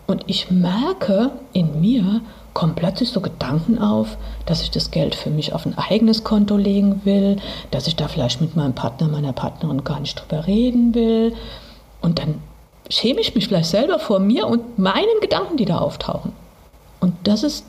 Und 0.07 0.25
ich 0.27 0.51
merke 0.51 1.31
in 1.53 1.81
mir, 1.81 2.21
kommen 2.55 2.75
plötzlich 2.75 3.11
so 3.11 3.21
Gedanken 3.21 3.79
auf, 3.79 4.17
dass 4.47 4.63
ich 4.63 4.71
das 4.71 4.91
Geld 4.91 5.15
für 5.15 5.31
mich 5.31 5.53
auf 5.53 5.67
ein 5.67 5.77
eigenes 5.77 6.25
Konto 6.25 6.57
legen 6.57 7.03
will, 7.05 7.37
dass 7.71 7.87
ich 7.87 7.97
da 7.97 8.09
vielleicht 8.09 8.41
mit 8.41 8.57
meinem 8.57 8.75
Partner, 8.75 9.09
meiner 9.09 9.33
Partnerin 9.33 9.85
gar 9.85 10.01
nicht 10.01 10.15
drüber 10.21 10.47
reden 10.47 10.95
will. 10.95 11.35
Und 12.01 12.19
dann 12.21 12.41
schäme 12.89 13.21
ich 13.21 13.35
mich 13.35 13.49
vielleicht 13.49 13.71
selber 13.71 13.99
vor 13.99 14.21
mir 14.21 14.47
und 14.47 14.79
meinen 14.79 15.21
Gedanken, 15.21 15.57
die 15.57 15.65
da 15.65 15.79
auftauchen. 15.79 16.33
Und 17.01 17.15
das 17.25 17.43
ist, 17.43 17.67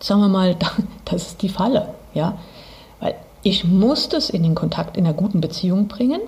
sagen 0.00 0.20
wir 0.20 0.28
mal, 0.28 0.56
das 1.04 1.28
ist 1.28 1.42
die 1.42 1.48
Falle, 1.48 1.94
ja. 2.12 2.36
Weil 2.98 3.14
ich 3.42 3.64
muss 3.64 4.08
das 4.08 4.30
in 4.30 4.42
den 4.42 4.54
Kontakt 4.54 4.96
in 4.96 5.06
einer 5.06 5.14
guten 5.14 5.40
Beziehung 5.40 5.86
bringen 5.86 6.20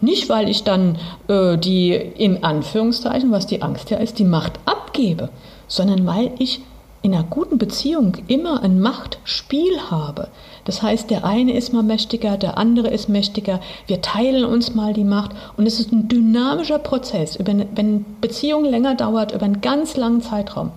nicht, 0.00 0.28
weil 0.28 0.48
ich 0.48 0.62
dann 0.64 0.98
äh, 1.28 1.58
die, 1.58 1.92
in 1.92 2.44
Anführungszeichen, 2.44 3.32
was 3.32 3.46
die 3.46 3.62
Angst 3.62 3.90
ja 3.90 3.98
ist, 3.98 4.18
die 4.18 4.24
Macht 4.24 4.60
abgebe, 4.64 5.30
sondern 5.68 6.06
weil 6.06 6.30
ich 6.38 6.60
in 7.02 7.14
einer 7.14 7.24
guten 7.24 7.58
Beziehung 7.58 8.16
immer 8.26 8.62
ein 8.62 8.80
Machtspiel 8.80 9.80
habe. 9.90 10.28
Das 10.64 10.82
heißt, 10.82 11.10
der 11.10 11.24
eine 11.24 11.56
ist 11.56 11.72
mal 11.72 11.82
mächtiger, 11.82 12.36
der 12.36 12.58
andere 12.58 12.88
ist 12.88 13.08
mächtiger. 13.08 13.60
Wir 13.86 14.02
teilen 14.02 14.44
uns 14.44 14.74
mal 14.74 14.92
die 14.92 15.04
Macht 15.04 15.30
und 15.56 15.66
es 15.66 15.80
ist 15.80 15.92
ein 15.92 16.08
dynamischer 16.08 16.78
Prozess, 16.78 17.36
über 17.36 17.52
eine, 17.52 17.66
wenn 17.74 18.04
Beziehung 18.20 18.64
länger 18.64 18.94
dauert, 18.94 19.32
über 19.32 19.46
einen 19.46 19.62
ganz 19.62 19.96
langen 19.96 20.20
Zeitraum. 20.20 20.72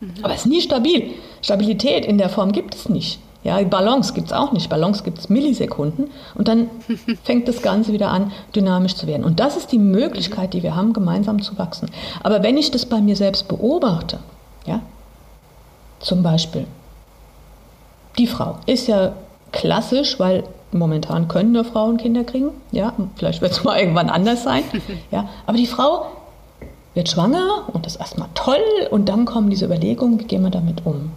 Mhm. 0.00 0.14
Aber 0.22 0.32
es 0.32 0.40
ist 0.40 0.50
nie 0.50 0.62
stabil. 0.62 1.10
Stabilität 1.42 2.06
in 2.06 2.16
der 2.16 2.30
Form 2.30 2.52
gibt 2.52 2.74
es 2.74 2.88
nicht. 2.88 3.20
Ja, 3.42 3.62
Balance 3.62 4.12
gibt 4.12 4.28
es 4.28 4.32
auch 4.32 4.52
nicht. 4.52 4.68
Balance 4.68 5.02
gibt 5.02 5.18
es 5.18 5.28
Millisekunden 5.28 6.10
und 6.34 6.48
dann 6.48 6.68
fängt 7.24 7.48
das 7.48 7.62
Ganze 7.62 7.92
wieder 7.92 8.10
an, 8.10 8.32
dynamisch 8.54 8.96
zu 8.96 9.06
werden. 9.06 9.24
Und 9.24 9.40
das 9.40 9.56
ist 9.56 9.72
die 9.72 9.78
Möglichkeit, 9.78 10.54
die 10.54 10.62
wir 10.62 10.74
haben, 10.74 10.92
gemeinsam 10.92 11.40
zu 11.40 11.58
wachsen. 11.58 11.90
Aber 12.22 12.42
wenn 12.42 12.58
ich 12.58 12.70
das 12.70 12.86
bei 12.86 13.00
mir 13.00 13.16
selbst 13.16 13.48
beobachte, 13.48 14.18
ja, 14.66 14.80
zum 16.00 16.22
Beispiel, 16.22 16.66
die 18.18 18.26
Frau 18.26 18.56
ist 18.66 18.88
ja 18.88 19.12
klassisch, 19.52 20.18
weil 20.18 20.44
momentan 20.72 21.28
können 21.28 21.52
nur 21.52 21.64
Frauen 21.64 21.96
Kinder 21.96 22.24
kriegen, 22.24 22.50
ja, 22.72 22.92
vielleicht 23.16 23.40
wird 23.40 23.52
es 23.52 23.64
mal 23.64 23.78
irgendwann 23.78 24.10
anders 24.10 24.42
sein, 24.42 24.64
ja, 25.10 25.28
aber 25.46 25.56
die 25.56 25.66
Frau 25.66 26.06
wird 26.94 27.08
schwanger 27.08 27.68
und 27.72 27.86
das 27.86 27.94
ist 27.94 28.00
erstmal 28.00 28.28
toll 28.34 28.58
und 28.90 29.08
dann 29.08 29.24
kommen 29.24 29.50
diese 29.50 29.66
Überlegungen, 29.66 30.18
wie 30.18 30.24
gehen 30.24 30.42
wir 30.42 30.50
damit 30.50 30.84
um? 30.84 31.12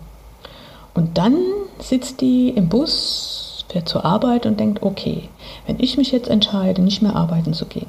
Und 0.93 1.17
dann 1.17 1.37
sitzt 1.79 2.21
die 2.21 2.49
im 2.49 2.69
Bus, 2.69 3.65
fährt 3.69 3.89
zur 3.89 4.05
Arbeit 4.05 4.45
und 4.45 4.59
denkt, 4.59 4.83
okay, 4.83 5.29
wenn 5.65 5.79
ich 5.79 5.97
mich 5.97 6.11
jetzt 6.11 6.29
entscheide, 6.29 6.81
nicht 6.81 7.01
mehr 7.01 7.15
arbeiten 7.15 7.53
zu 7.53 7.65
gehen, 7.65 7.87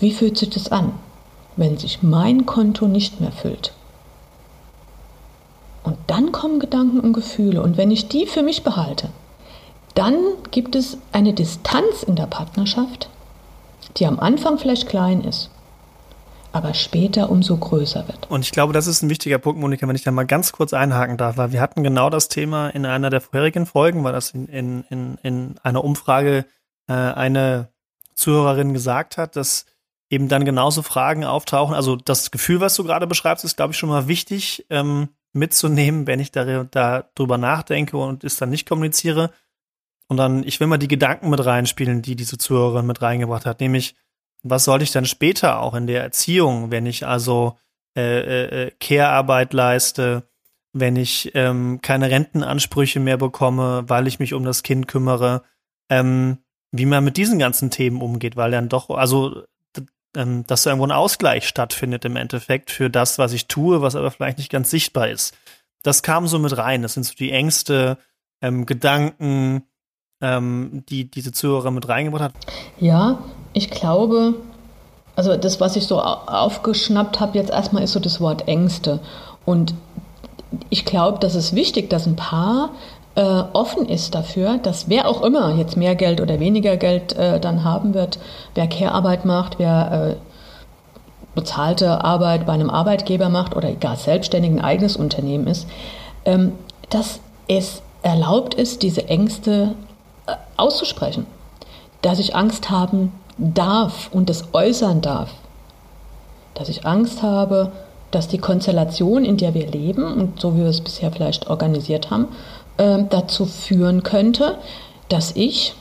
wie 0.00 0.12
fühlt 0.12 0.38
sich 0.38 0.50
das 0.50 0.72
an, 0.72 0.92
wenn 1.56 1.76
sich 1.76 2.02
mein 2.02 2.46
Konto 2.46 2.88
nicht 2.88 3.20
mehr 3.20 3.32
füllt? 3.32 3.72
Und 5.84 5.96
dann 6.08 6.32
kommen 6.32 6.58
Gedanken 6.58 6.98
und 6.98 7.12
Gefühle. 7.12 7.62
Und 7.62 7.76
wenn 7.76 7.92
ich 7.92 8.08
die 8.08 8.26
für 8.26 8.42
mich 8.42 8.64
behalte, 8.64 9.10
dann 9.94 10.16
gibt 10.50 10.74
es 10.74 10.98
eine 11.12 11.32
Distanz 11.32 12.02
in 12.02 12.16
der 12.16 12.26
Partnerschaft, 12.26 13.08
die 13.96 14.06
am 14.06 14.18
Anfang 14.18 14.58
vielleicht 14.58 14.88
klein 14.88 15.22
ist 15.22 15.50
aber 16.54 16.72
später 16.72 17.30
umso 17.30 17.56
größer 17.56 18.06
wird. 18.06 18.30
Und 18.30 18.42
ich 18.42 18.52
glaube, 18.52 18.72
das 18.72 18.86
ist 18.86 19.02
ein 19.02 19.10
wichtiger 19.10 19.38
Punkt, 19.38 19.60
Monika, 19.60 19.88
wenn 19.88 19.96
ich 19.96 20.04
da 20.04 20.12
mal 20.12 20.24
ganz 20.24 20.52
kurz 20.52 20.72
einhaken 20.72 21.16
darf, 21.16 21.36
weil 21.36 21.50
wir 21.50 21.60
hatten 21.60 21.82
genau 21.82 22.10
das 22.10 22.28
Thema 22.28 22.68
in 22.68 22.86
einer 22.86 23.10
der 23.10 23.20
vorherigen 23.20 23.66
Folgen, 23.66 24.04
weil 24.04 24.12
das 24.12 24.30
in, 24.30 24.46
in, 24.46 24.84
in, 24.88 25.18
in 25.24 25.58
einer 25.64 25.82
Umfrage 25.82 26.46
äh, 26.86 26.92
eine 26.92 27.70
Zuhörerin 28.14 28.72
gesagt 28.72 29.18
hat, 29.18 29.34
dass 29.34 29.66
eben 30.10 30.28
dann 30.28 30.44
genauso 30.44 30.82
Fragen 30.82 31.24
auftauchen. 31.24 31.74
Also 31.74 31.96
das 31.96 32.30
Gefühl, 32.30 32.60
was 32.60 32.76
du 32.76 32.84
gerade 32.84 33.08
beschreibst, 33.08 33.44
ist, 33.44 33.56
glaube 33.56 33.72
ich, 33.72 33.78
schon 33.78 33.88
mal 33.88 34.06
wichtig 34.06 34.64
ähm, 34.70 35.08
mitzunehmen, 35.34 36.06
wenn 36.06 36.20
ich 36.20 36.32
da, 36.32 36.64
da 36.64 37.04
nachdenke 37.16 37.96
und 37.96 38.24
es 38.24 38.36
dann 38.36 38.50
nicht 38.50 38.68
kommuniziere. 38.68 39.30
Und 40.08 40.16
dann, 40.16 40.44
ich 40.44 40.60
will 40.60 40.66
mal 40.66 40.78
die 40.78 40.88
Gedanken 40.88 41.30
mit 41.30 41.44
reinspielen, 41.44 42.02
die 42.02 42.16
diese 42.16 42.38
Zuhörerin 42.38 42.86
mit 42.86 43.02
reingebracht 43.02 43.46
hat, 43.46 43.60
nämlich, 43.60 43.94
was 44.42 44.64
soll 44.64 44.82
ich 44.82 44.92
dann 44.92 45.06
später 45.06 45.60
auch 45.60 45.74
in 45.74 45.86
der 45.86 46.02
Erziehung, 46.02 46.70
wenn 46.70 46.86
ich 46.86 47.06
also 47.06 47.58
äh, 47.96 48.20
äh, 48.20 48.64
äh, 48.66 48.70
Care-Arbeit 48.78 49.52
leiste, 49.54 50.28
wenn 50.72 50.96
ich 50.96 51.30
ähm, 51.34 51.80
keine 51.80 52.10
Rentenansprüche 52.10 53.00
mehr 53.00 53.16
bekomme, 53.16 53.84
weil 53.86 54.06
ich 54.06 54.18
mich 54.18 54.34
um 54.34 54.44
das 54.44 54.62
Kind 54.62 54.88
kümmere, 54.88 55.42
ähm, 55.88 56.38
wie 56.72 56.86
man 56.86 57.04
mit 57.04 57.16
diesen 57.16 57.38
ganzen 57.38 57.70
Themen 57.70 58.02
umgeht, 58.02 58.36
weil 58.36 58.50
dann 58.50 58.68
doch, 58.68 58.90
also 58.90 59.44
ähm, 60.16 60.46
dass 60.46 60.62
da 60.62 60.70
irgendwo 60.70 60.86
ein 60.86 60.92
Ausgleich 60.92 61.46
stattfindet 61.48 62.04
im 62.04 62.16
Endeffekt 62.16 62.70
für 62.70 62.90
das, 62.90 63.18
was 63.18 63.32
ich 63.32 63.46
tue, 63.48 63.82
was 63.82 63.96
aber 63.96 64.10
vielleicht 64.10 64.38
nicht 64.38 64.50
ganz 64.50 64.70
sichtbar 64.70 65.08
ist. 65.08 65.34
Das 65.82 66.02
kam 66.02 66.26
so 66.26 66.38
mit 66.38 66.56
rein. 66.56 66.82
Das 66.82 66.94
sind 66.94 67.04
so 67.04 67.14
die 67.14 67.32
Ängste, 67.32 67.98
ähm, 68.40 68.66
Gedanken, 68.66 69.64
ähm, 70.20 70.84
die 70.88 71.10
diese 71.10 71.32
Zuhörer 71.32 71.70
mit 71.70 71.88
reingebracht 71.88 72.22
hat. 72.22 72.34
Ja, 72.78 73.18
ich 73.52 73.70
glaube, 73.70 74.34
also 75.16 75.36
das, 75.36 75.60
was 75.60 75.76
ich 75.76 75.86
so 75.86 76.00
aufgeschnappt 76.00 77.20
habe 77.20 77.38
jetzt 77.38 77.50
erstmal, 77.50 77.82
ist 77.82 77.92
so 77.92 78.00
das 78.00 78.20
Wort 78.20 78.48
Ängste. 78.48 79.00
Und 79.44 79.74
ich 80.70 80.84
glaube, 80.84 81.18
das 81.18 81.34
ist 81.34 81.54
wichtig, 81.54 81.90
dass 81.90 82.06
ein 82.06 82.16
Paar 82.16 82.70
offen 83.20 83.88
ist 83.88 84.14
dafür, 84.14 84.58
dass 84.58 84.88
wer 84.88 85.08
auch 85.08 85.22
immer 85.22 85.54
jetzt 85.54 85.76
mehr 85.76 85.94
Geld 85.94 86.20
oder 86.20 86.40
weniger 86.40 86.76
Geld 86.76 87.14
äh, 87.16 87.38
dann 87.38 87.62
haben 87.62 87.94
wird, 87.94 88.18
wer 88.54 88.66
Care-Arbeit 88.66 89.24
macht, 89.24 89.58
wer 89.58 90.16
äh, 90.16 90.16
bezahlte 91.34 92.04
Arbeit 92.04 92.46
bei 92.46 92.52
einem 92.52 92.70
Arbeitgeber 92.70 93.28
macht 93.28 93.56
oder 93.56 93.72
gar 93.72 93.96
selbstständig 93.96 94.50
ein 94.52 94.60
eigenes 94.60 94.96
Unternehmen 94.96 95.46
ist, 95.46 95.68
ähm, 96.24 96.52
dass 96.90 97.20
es 97.48 97.82
erlaubt 98.02 98.54
ist, 98.54 98.82
diese 98.82 99.08
Ängste 99.08 99.74
äh, 100.26 100.32
auszusprechen. 100.56 101.26
Dass 102.02 102.18
ich 102.18 102.36
Angst 102.36 102.70
haben 102.70 103.12
darf 103.38 104.10
und 104.12 104.28
das 104.28 104.52
äußern 104.52 105.00
darf. 105.00 105.30
Dass 106.54 106.68
ich 106.68 106.86
Angst 106.86 107.22
habe, 107.22 107.72
dass 108.10 108.28
die 108.28 108.38
Konstellation, 108.38 109.24
in 109.24 109.36
der 109.36 109.54
wir 109.54 109.66
leben 109.66 110.04
und 110.04 110.40
so 110.40 110.54
wie 110.54 110.60
wir 110.60 110.66
es 110.66 110.80
bisher 110.80 111.10
vielleicht 111.10 111.48
organisiert 111.50 112.10
haben, 112.10 112.28
äh, 112.76 112.98
dazu 113.08 113.46
führen 113.46 114.02
könnte, 114.02 114.58
dass 115.08 115.32
ich 115.36 115.74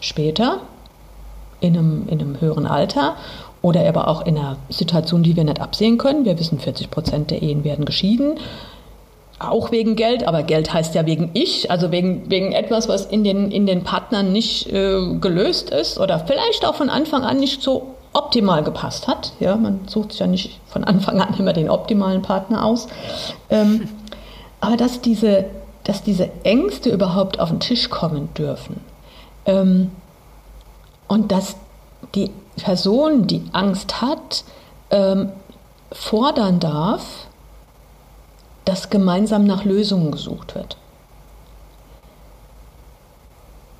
später 0.00 0.60
in 1.60 1.76
einem, 1.76 2.08
in 2.08 2.20
einem 2.20 2.40
höheren 2.40 2.66
Alter 2.66 3.16
oder 3.62 3.86
aber 3.86 4.08
auch 4.08 4.24
in 4.24 4.38
einer 4.38 4.56
Situation, 4.70 5.22
die 5.22 5.36
wir 5.36 5.44
nicht 5.44 5.60
absehen 5.60 5.98
können, 5.98 6.24
wir 6.24 6.38
wissen, 6.38 6.58
40 6.58 6.90
Prozent 6.90 7.30
der 7.30 7.42
Ehen 7.42 7.64
werden 7.64 7.84
geschieden, 7.84 8.38
auch 9.38 9.70
wegen 9.70 9.96
Geld, 9.96 10.28
aber 10.28 10.42
Geld 10.42 10.72
heißt 10.72 10.94
ja 10.94 11.06
wegen 11.06 11.30
ich, 11.32 11.70
also 11.70 11.90
wegen, 11.90 12.30
wegen 12.30 12.52
etwas, 12.52 12.88
was 12.88 13.06
in 13.06 13.24
den, 13.24 13.50
in 13.50 13.66
den 13.66 13.84
Partnern 13.84 14.32
nicht 14.32 14.70
äh, 14.70 15.14
gelöst 15.20 15.70
ist 15.70 15.98
oder 15.98 16.20
vielleicht 16.20 16.66
auch 16.66 16.74
von 16.74 16.90
Anfang 16.90 17.22
an 17.22 17.38
nicht 17.38 17.62
so 17.62 17.94
optimal 18.12 18.62
gepasst 18.62 19.08
hat. 19.08 19.32
Ja, 19.40 19.56
man 19.56 19.80
sucht 19.86 20.12
sich 20.12 20.20
ja 20.20 20.26
nicht 20.26 20.60
von 20.66 20.84
Anfang 20.84 21.20
an 21.20 21.34
immer 21.38 21.52
den 21.52 21.70
optimalen 21.70 22.22
Partner 22.22 22.64
aus. 22.64 22.88
Ähm, 23.48 23.88
aber 24.60 24.76
dass 24.76 25.00
diese, 25.00 25.46
dass 25.90 26.04
diese 26.04 26.30
Ängste 26.44 26.90
überhaupt 26.90 27.40
auf 27.40 27.48
den 27.48 27.58
Tisch 27.58 27.90
kommen 27.90 28.32
dürfen 28.34 28.76
ähm, 29.44 29.90
und 31.08 31.32
dass 31.32 31.56
die 32.14 32.30
Person, 32.62 33.26
die 33.26 33.42
Angst 33.50 34.00
hat, 34.00 34.44
ähm, 34.90 35.30
fordern 35.90 36.60
darf, 36.60 37.26
dass 38.64 38.88
gemeinsam 38.88 39.42
nach 39.46 39.64
Lösungen 39.64 40.12
gesucht 40.12 40.54
wird. 40.54 40.76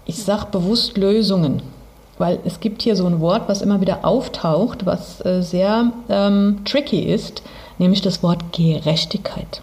Ich 0.05 0.25
sage 0.25 0.47
bewusst 0.51 0.99
Lösungen, 0.99 1.63
weil 2.19 2.41
es 2.45 2.59
gibt 2.59 2.83
hier 2.83 2.97
so 2.97 3.07
ein 3.07 3.21
Wort, 3.21 3.45
was 3.47 3.63
immer 3.63 3.81
wieder 3.81 4.05
auftaucht, 4.05 4.85
was 4.85 5.25
äh, 5.25 5.43
sehr 5.43 5.93
ähm, 6.09 6.63
tricky 6.65 7.05
ist, 7.05 7.45
nämlich 7.79 8.01
das 8.01 8.21
Wort 8.25 8.53
Gerechtigkeit. 8.53 9.63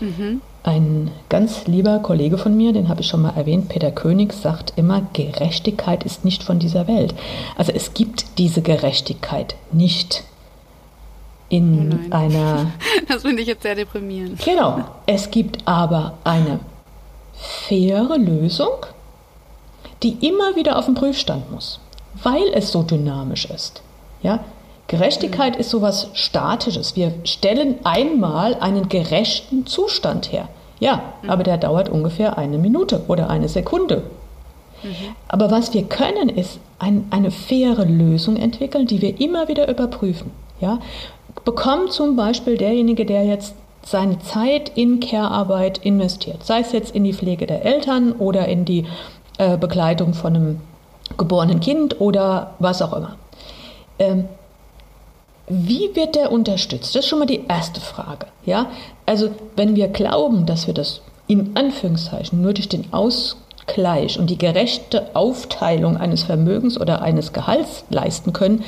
Mhm. 0.00 0.40
Ein 0.64 1.10
ganz 1.28 1.66
lieber 1.66 1.98
Kollege 1.98 2.38
von 2.38 2.56
mir, 2.56 2.72
den 2.72 2.88
habe 2.88 3.02
ich 3.02 3.06
schon 3.06 3.20
mal 3.20 3.36
erwähnt, 3.36 3.68
Peter 3.68 3.90
König, 3.90 4.32
sagt 4.32 4.72
immer, 4.76 5.06
Gerechtigkeit 5.12 6.04
ist 6.04 6.24
nicht 6.24 6.42
von 6.42 6.58
dieser 6.58 6.88
Welt. 6.88 7.14
Also 7.56 7.70
es 7.72 7.92
gibt 7.92 8.38
diese 8.38 8.62
Gerechtigkeit 8.62 9.56
nicht 9.72 10.24
in 11.50 12.08
oh 12.10 12.14
einer. 12.14 12.72
Das 13.08 13.22
finde 13.22 13.42
ich 13.42 13.48
jetzt 13.48 13.62
sehr 13.62 13.74
deprimierend. 13.74 14.42
Genau. 14.42 14.84
Es 15.04 15.30
gibt 15.30 15.58
aber 15.68 16.14
eine 16.24 16.60
faire 17.34 18.16
Lösung, 18.16 18.86
die 20.02 20.26
immer 20.26 20.56
wieder 20.56 20.78
auf 20.78 20.86
den 20.86 20.94
Prüfstand 20.94 21.52
muss, 21.52 21.78
weil 22.22 22.48
es 22.54 22.72
so 22.72 22.82
dynamisch 22.82 23.44
ist. 23.44 23.82
Ja? 24.22 24.42
Gerechtigkeit 24.88 25.56
ist 25.56 25.70
sowas 25.70 26.10
Statisches. 26.14 26.94
Wir 26.94 27.12
stellen 27.24 27.76
einmal 27.84 28.54
einen 28.54 28.88
gerechten 28.88 29.66
Zustand 29.66 30.32
her. 30.32 30.48
Ja, 30.80 31.02
mhm. 31.22 31.30
aber 31.30 31.42
der 31.42 31.56
dauert 31.56 31.88
ungefähr 31.88 32.36
eine 32.36 32.58
Minute 32.58 33.02
oder 33.08 33.30
eine 33.30 33.48
Sekunde. 33.48 34.02
Mhm. 34.82 35.16
Aber 35.28 35.50
was 35.50 35.72
wir 35.72 35.84
können, 35.84 36.28
ist 36.28 36.58
ein, 36.78 37.06
eine 37.10 37.30
faire 37.30 37.84
Lösung 37.86 38.36
entwickeln, 38.36 38.86
die 38.86 39.00
wir 39.00 39.20
immer 39.20 39.48
wieder 39.48 39.68
überprüfen. 39.68 40.30
Ja? 40.60 40.80
Bekommt 41.44 41.92
zum 41.92 42.16
Beispiel 42.16 42.58
derjenige, 42.58 43.06
der 43.06 43.24
jetzt 43.24 43.54
seine 43.84 44.18
Zeit 44.20 44.72
in 44.74 45.00
Care-Arbeit 45.00 45.78
investiert, 45.78 46.44
sei 46.44 46.60
es 46.60 46.72
jetzt 46.72 46.94
in 46.94 47.04
die 47.04 47.12
Pflege 47.12 47.46
der 47.46 47.64
Eltern 47.64 48.12
oder 48.12 48.48
in 48.48 48.64
die 48.64 48.86
äh, 49.38 49.56
Begleitung 49.58 50.14
von 50.14 50.34
einem 50.34 50.60
geborenen 51.18 51.60
Kind 51.60 52.00
oder 52.00 52.54
was 52.58 52.80
auch 52.80 52.94
immer. 52.94 53.16
Ähm, 53.98 54.24
wie 55.46 55.94
wird 55.94 56.14
der 56.14 56.32
unterstützt? 56.32 56.94
Das 56.94 57.04
ist 57.04 57.08
schon 57.08 57.18
mal 57.18 57.26
die 57.26 57.44
erste 57.48 57.80
Frage. 57.80 58.26
Ja? 58.46 58.70
Also, 59.06 59.30
wenn 59.56 59.76
wir 59.76 59.88
glauben, 59.88 60.46
dass 60.46 60.66
wir 60.66 60.74
das 60.74 61.02
in 61.26 61.56
Anführungszeichen 61.56 62.40
nur 62.40 62.54
durch 62.54 62.68
den 62.68 62.92
Ausgleich 62.92 64.18
und 64.18 64.30
die 64.30 64.38
gerechte 64.38 65.14
Aufteilung 65.14 65.96
eines 65.96 66.22
Vermögens 66.22 66.80
oder 66.80 67.02
eines 67.02 67.32
Gehalts 67.32 67.84
leisten 67.90 68.32
können, 68.32 68.64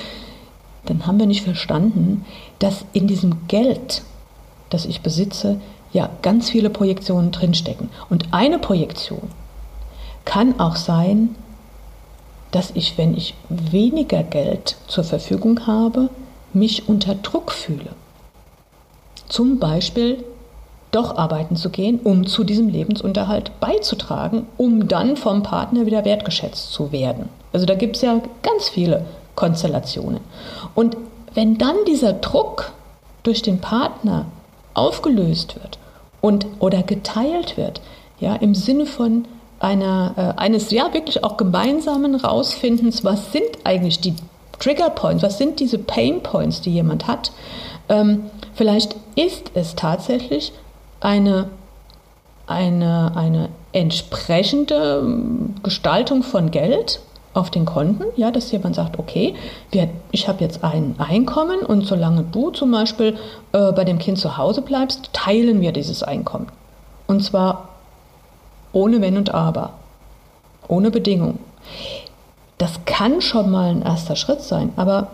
dann 0.87 1.06
haben 1.06 1.18
wir 1.18 1.26
nicht 1.26 1.45
verstanden, 1.45 2.25
dass 2.59 2.85
in 2.92 3.06
diesem 3.06 3.49
Geld, 3.49 4.02
das 4.71 4.85
ich 4.85 5.00
besitze, 5.00 5.61
ja 5.92 6.11
ganz 6.23 6.50
viele 6.50 6.71
Projektionen 6.71 7.33
drinstecken. 7.33 7.88
Und 8.11 8.33
eine 8.33 8.59
Projektion 8.59 9.30
kann 10.25 10.61
auch 10.61 10.76
sein, 10.76 11.35
dass 12.50 12.71
ich, 12.75 12.97
wenn 12.97 13.16
ich 13.16 13.35
weniger 13.49 14.23
Geld 14.23 14.76
zur 14.87 15.04
Verfügung 15.04 15.66
habe, 15.66 16.11
mich 16.56 16.88
unter 16.88 17.14
Druck 17.14 17.52
fühle. 17.52 17.90
Zum 19.28 19.58
Beispiel 19.58 20.25
doch 20.90 21.16
arbeiten 21.16 21.56
zu 21.56 21.70
gehen, 21.70 22.00
um 22.02 22.26
zu 22.26 22.44
diesem 22.44 22.68
Lebensunterhalt 22.68 23.60
beizutragen, 23.60 24.46
um 24.56 24.88
dann 24.88 25.16
vom 25.16 25.42
Partner 25.42 25.84
wieder 25.84 26.04
wertgeschätzt 26.04 26.72
zu 26.72 26.92
werden. 26.92 27.28
Also 27.52 27.66
da 27.66 27.75
gibt 27.75 27.96
es 27.96 28.02
ja 28.02 28.20
ganz 28.42 28.68
viele 28.68 29.04
Konstellationen. 29.34 30.20
Und 30.75 30.96
wenn 31.34 31.58
dann 31.58 31.76
dieser 31.86 32.14
Druck 32.14 32.72
durch 33.22 33.42
den 33.42 33.60
Partner 33.60 34.26
aufgelöst 34.75 35.56
wird 35.56 35.78
und 36.20 36.46
oder 36.60 36.82
geteilt 36.82 37.56
wird, 37.56 37.80
ja, 38.18 38.34
im 38.36 38.54
Sinne 38.54 38.86
von 38.86 39.26
einer, 39.58 40.14
äh, 40.16 40.40
eines 40.40 40.70
ja 40.70 40.92
wirklich 40.94 41.25
auch 41.25 41.36
gemeinsamen 41.36 42.14
Rausfindens, 42.14 43.04
was 43.04 43.32
sind 43.32 43.48
eigentlich 43.64 44.00
die 44.00 44.14
Trigger 44.58 44.90
Points, 44.90 45.22
was 45.22 45.38
sind 45.38 45.60
diese 45.60 45.78
Pain 45.78 46.22
Points, 46.22 46.60
die 46.60 46.72
jemand 46.72 47.06
hat. 47.06 47.32
Ähm, 47.88 48.30
vielleicht 48.54 48.96
ist 49.14 49.50
es 49.54 49.75
tatsächlich 49.75 50.52
eine, 51.00 51.48
eine, 52.46 53.12
eine 53.14 53.48
entsprechende 53.72 55.00
ähm, 55.02 55.54
Gestaltung 55.62 56.23
von 56.23 56.50
Geld, 56.50 57.00
auf 57.36 57.50
den 57.50 57.66
Konten, 57.66 58.04
ja, 58.16 58.30
dass 58.30 58.50
jemand 58.50 58.76
sagt, 58.76 58.99
okay, 58.99 59.34
wir, 59.71 59.90
ich 60.10 60.26
habe 60.26 60.42
jetzt 60.42 60.64
ein 60.64 60.95
Einkommen 60.97 61.60
und 61.60 61.82
solange 61.82 62.23
du 62.23 62.50
zum 62.50 62.71
Beispiel 62.71 63.19
äh, 63.52 63.73
bei 63.73 63.84
dem 63.84 63.99
Kind 63.99 64.19
zu 64.19 64.38
Hause 64.38 64.62
bleibst, 64.62 65.10
teilen 65.12 65.60
wir 65.60 65.73
dieses 65.73 66.02
Einkommen. 66.02 66.47
Und 67.06 67.23
zwar 67.23 67.69
ohne 68.73 69.02
Wenn 69.02 69.19
und 69.19 69.34
Aber, 69.34 69.75
ohne 70.66 70.90
Bedingung. 70.90 71.38
Das 72.58 72.84
kann 72.86 73.21
schon 73.21 73.50
mal 73.50 73.71
ein 73.71 73.82
erster 73.82 74.16
Schritt 74.16 74.40
sein, 74.40 74.73
aber 74.76 75.08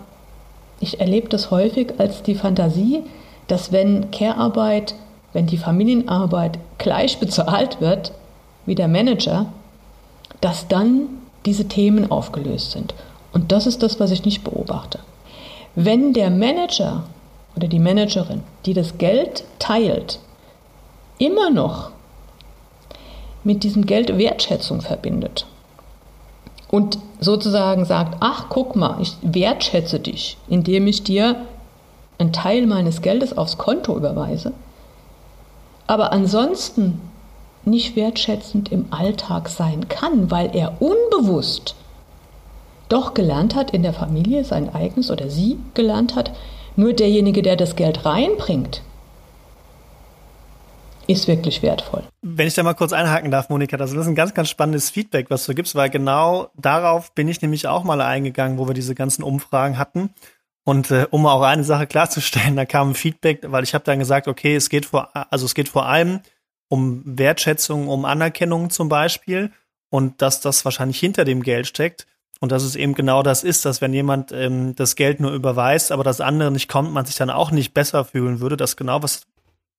ich 0.81 1.01
erlebe 1.01 1.29
das 1.29 1.51
häufig 1.51 1.95
als 1.99 2.23
die 2.23 2.35
Fantasie, 2.35 3.03
dass 3.49 3.73
wenn 3.73 4.11
Care-Arbeit, 4.11 4.95
wenn 5.33 5.47
die 5.47 5.57
Familienarbeit 5.57 6.59
gleich 6.79 7.19
bezahlt 7.19 7.81
wird 7.81 8.13
wie 8.67 8.75
der 8.75 8.89
Manager, 8.89 9.47
dass 10.41 10.69
dann 10.69 11.09
diese 11.47 11.67
Themen 11.67 12.11
aufgelöst 12.11 12.73
sind. 12.73 12.95
Und 13.33 13.51
das 13.51 13.67
ist 13.67 13.83
das, 13.83 13.99
was 13.99 14.11
ich 14.11 14.25
nicht 14.25 14.45
beobachte. 14.45 15.01
Wenn 15.75 16.13
der 16.13 16.31
Manager 16.31 17.05
oder 17.57 17.67
die 17.67 17.79
Managerin, 17.79 18.43
die 18.67 18.75
das 18.75 18.99
Geld 18.99 19.45
teilt, 19.59 20.21
immer 21.19 21.51
noch 21.51 21.91
mit 23.43 23.65
diesem 23.65 23.87
Geld 23.87 24.17
Wertschätzung 24.17 24.81
verbindet 24.81 25.47
und 26.73 26.99
sozusagen 27.21 27.85
sagt, 27.85 28.17
ach 28.21 28.47
guck 28.49 28.77
mal, 28.77 28.97
ich 28.99 29.15
wertschätze 29.21 30.01
dich, 30.01 30.39
indem 30.49 30.87
ich 30.87 31.05
dir 31.05 31.37
einen 32.19 32.33
Teil 32.33 32.67
meines 32.67 33.03
Geldes 33.03 33.37
aufs 33.37 33.59
Konto 33.59 33.95
überweise, 33.95 34.53
aber 35.87 36.13
ansonsten 36.13 36.99
nicht 37.67 37.95
wertschätzend 37.95 38.73
im 38.73 38.87
Alltag 38.91 39.51
sein 39.51 39.89
kann, 39.89 40.31
weil 40.31 40.57
er 40.57 40.81
unbewusst 40.81 41.75
doch 42.89 43.13
gelernt 43.13 43.55
hat 43.55 43.73
in 43.73 43.83
der 43.83 43.93
Familie, 43.93 44.43
sein 44.45 44.75
eigenes 44.75 45.11
oder 45.11 45.29
sie 45.29 45.59
gelernt 45.75 46.17
hat, 46.17 46.33
nur 46.75 46.95
derjenige, 46.95 47.43
der 47.43 47.57
das 47.57 47.77
Geld 47.77 48.07
reinbringt, 48.07 48.81
ist 51.13 51.29
wirklich 51.29 51.63
wertvoll. 51.63 52.03
Wenn 52.23 52.47
ich 52.47 52.55
da 52.55 52.63
mal 52.63 52.75
kurz 52.75 52.93
einhaken 52.93 53.31
darf, 53.31 53.49
Monika, 53.49 53.77
das 53.77 53.93
ist 53.93 54.07
ein 54.07 54.15
ganz, 54.15 54.35
ganz 54.35 54.49
spannendes 54.49 54.91
Feedback, 54.91 55.31
was 55.31 55.47
du 55.47 55.55
gibst, 55.55 55.75
weil 55.75 55.91
genau 55.91 56.51
darauf 56.57 57.15
bin 57.15 57.29
ich 57.29 57.43
nämlich 57.43 57.69
auch 57.69 57.85
mal 57.85 58.01
eingegangen, 58.01 58.59
wo 58.59 58.67
wir 58.67 58.75
diese 58.75 58.95
ganzen 58.95 59.23
Umfragen 59.23 59.79
hatten. 59.79 60.11
Und 60.65 60.91
äh, 60.91 61.07
um 61.11 61.27
auch 61.27 61.43
eine 61.43 61.65
Sache 61.65 61.87
klarzustellen, 61.87 62.57
da 62.57 62.65
kam 62.65 62.91
ein 62.91 62.95
Feedback, 62.95 63.41
weil 63.47 63.65
ich 63.65 63.75
habe 63.75 63.85
dann 63.85 63.99
gesagt, 63.99 64.29
okay, 64.29 64.57
es 64.57 64.69
geht 64.69 64.87
vor, 64.87 65.11
also 65.31 65.47
es 65.47 65.55
geht 65.55 65.69
vor 65.69 65.87
allem 65.87 66.21
um 66.69 67.03
Wertschätzung, 67.05 67.89
um 67.89 68.05
Anerkennung 68.05 68.71
zum 68.71 68.89
Beispiel 68.89 69.53
und 69.91 70.23
dass 70.23 70.41
das 70.41 70.65
wahrscheinlich 70.65 70.99
hinter 70.99 71.25
dem 71.25 71.43
Geld 71.43 71.67
steckt 71.67 72.07
und 72.41 72.51
dass 72.51 72.63
es 72.65 72.75
eben 72.75 72.95
genau 72.95 73.23
das 73.23 73.45
ist, 73.45 73.65
dass 73.65 73.81
wenn 73.81 73.93
jemand 73.93 74.33
ähm, 74.33 74.75
das 74.75 74.97
Geld 74.97 75.21
nur 75.21 75.33
überweist, 75.33 75.93
aber 75.93 76.03
das 76.03 76.21
andere 76.21 76.51
nicht 76.51 76.69
kommt, 76.69 76.93
man 76.93 77.05
sich 77.05 77.15
dann 77.15 77.31
auch 77.31 77.51
nicht 77.51 77.75
besser 77.75 78.05
fühlen 78.05 78.41
würde. 78.41 78.57
Das 78.57 78.77
genau 78.77 79.03
was 79.03 79.27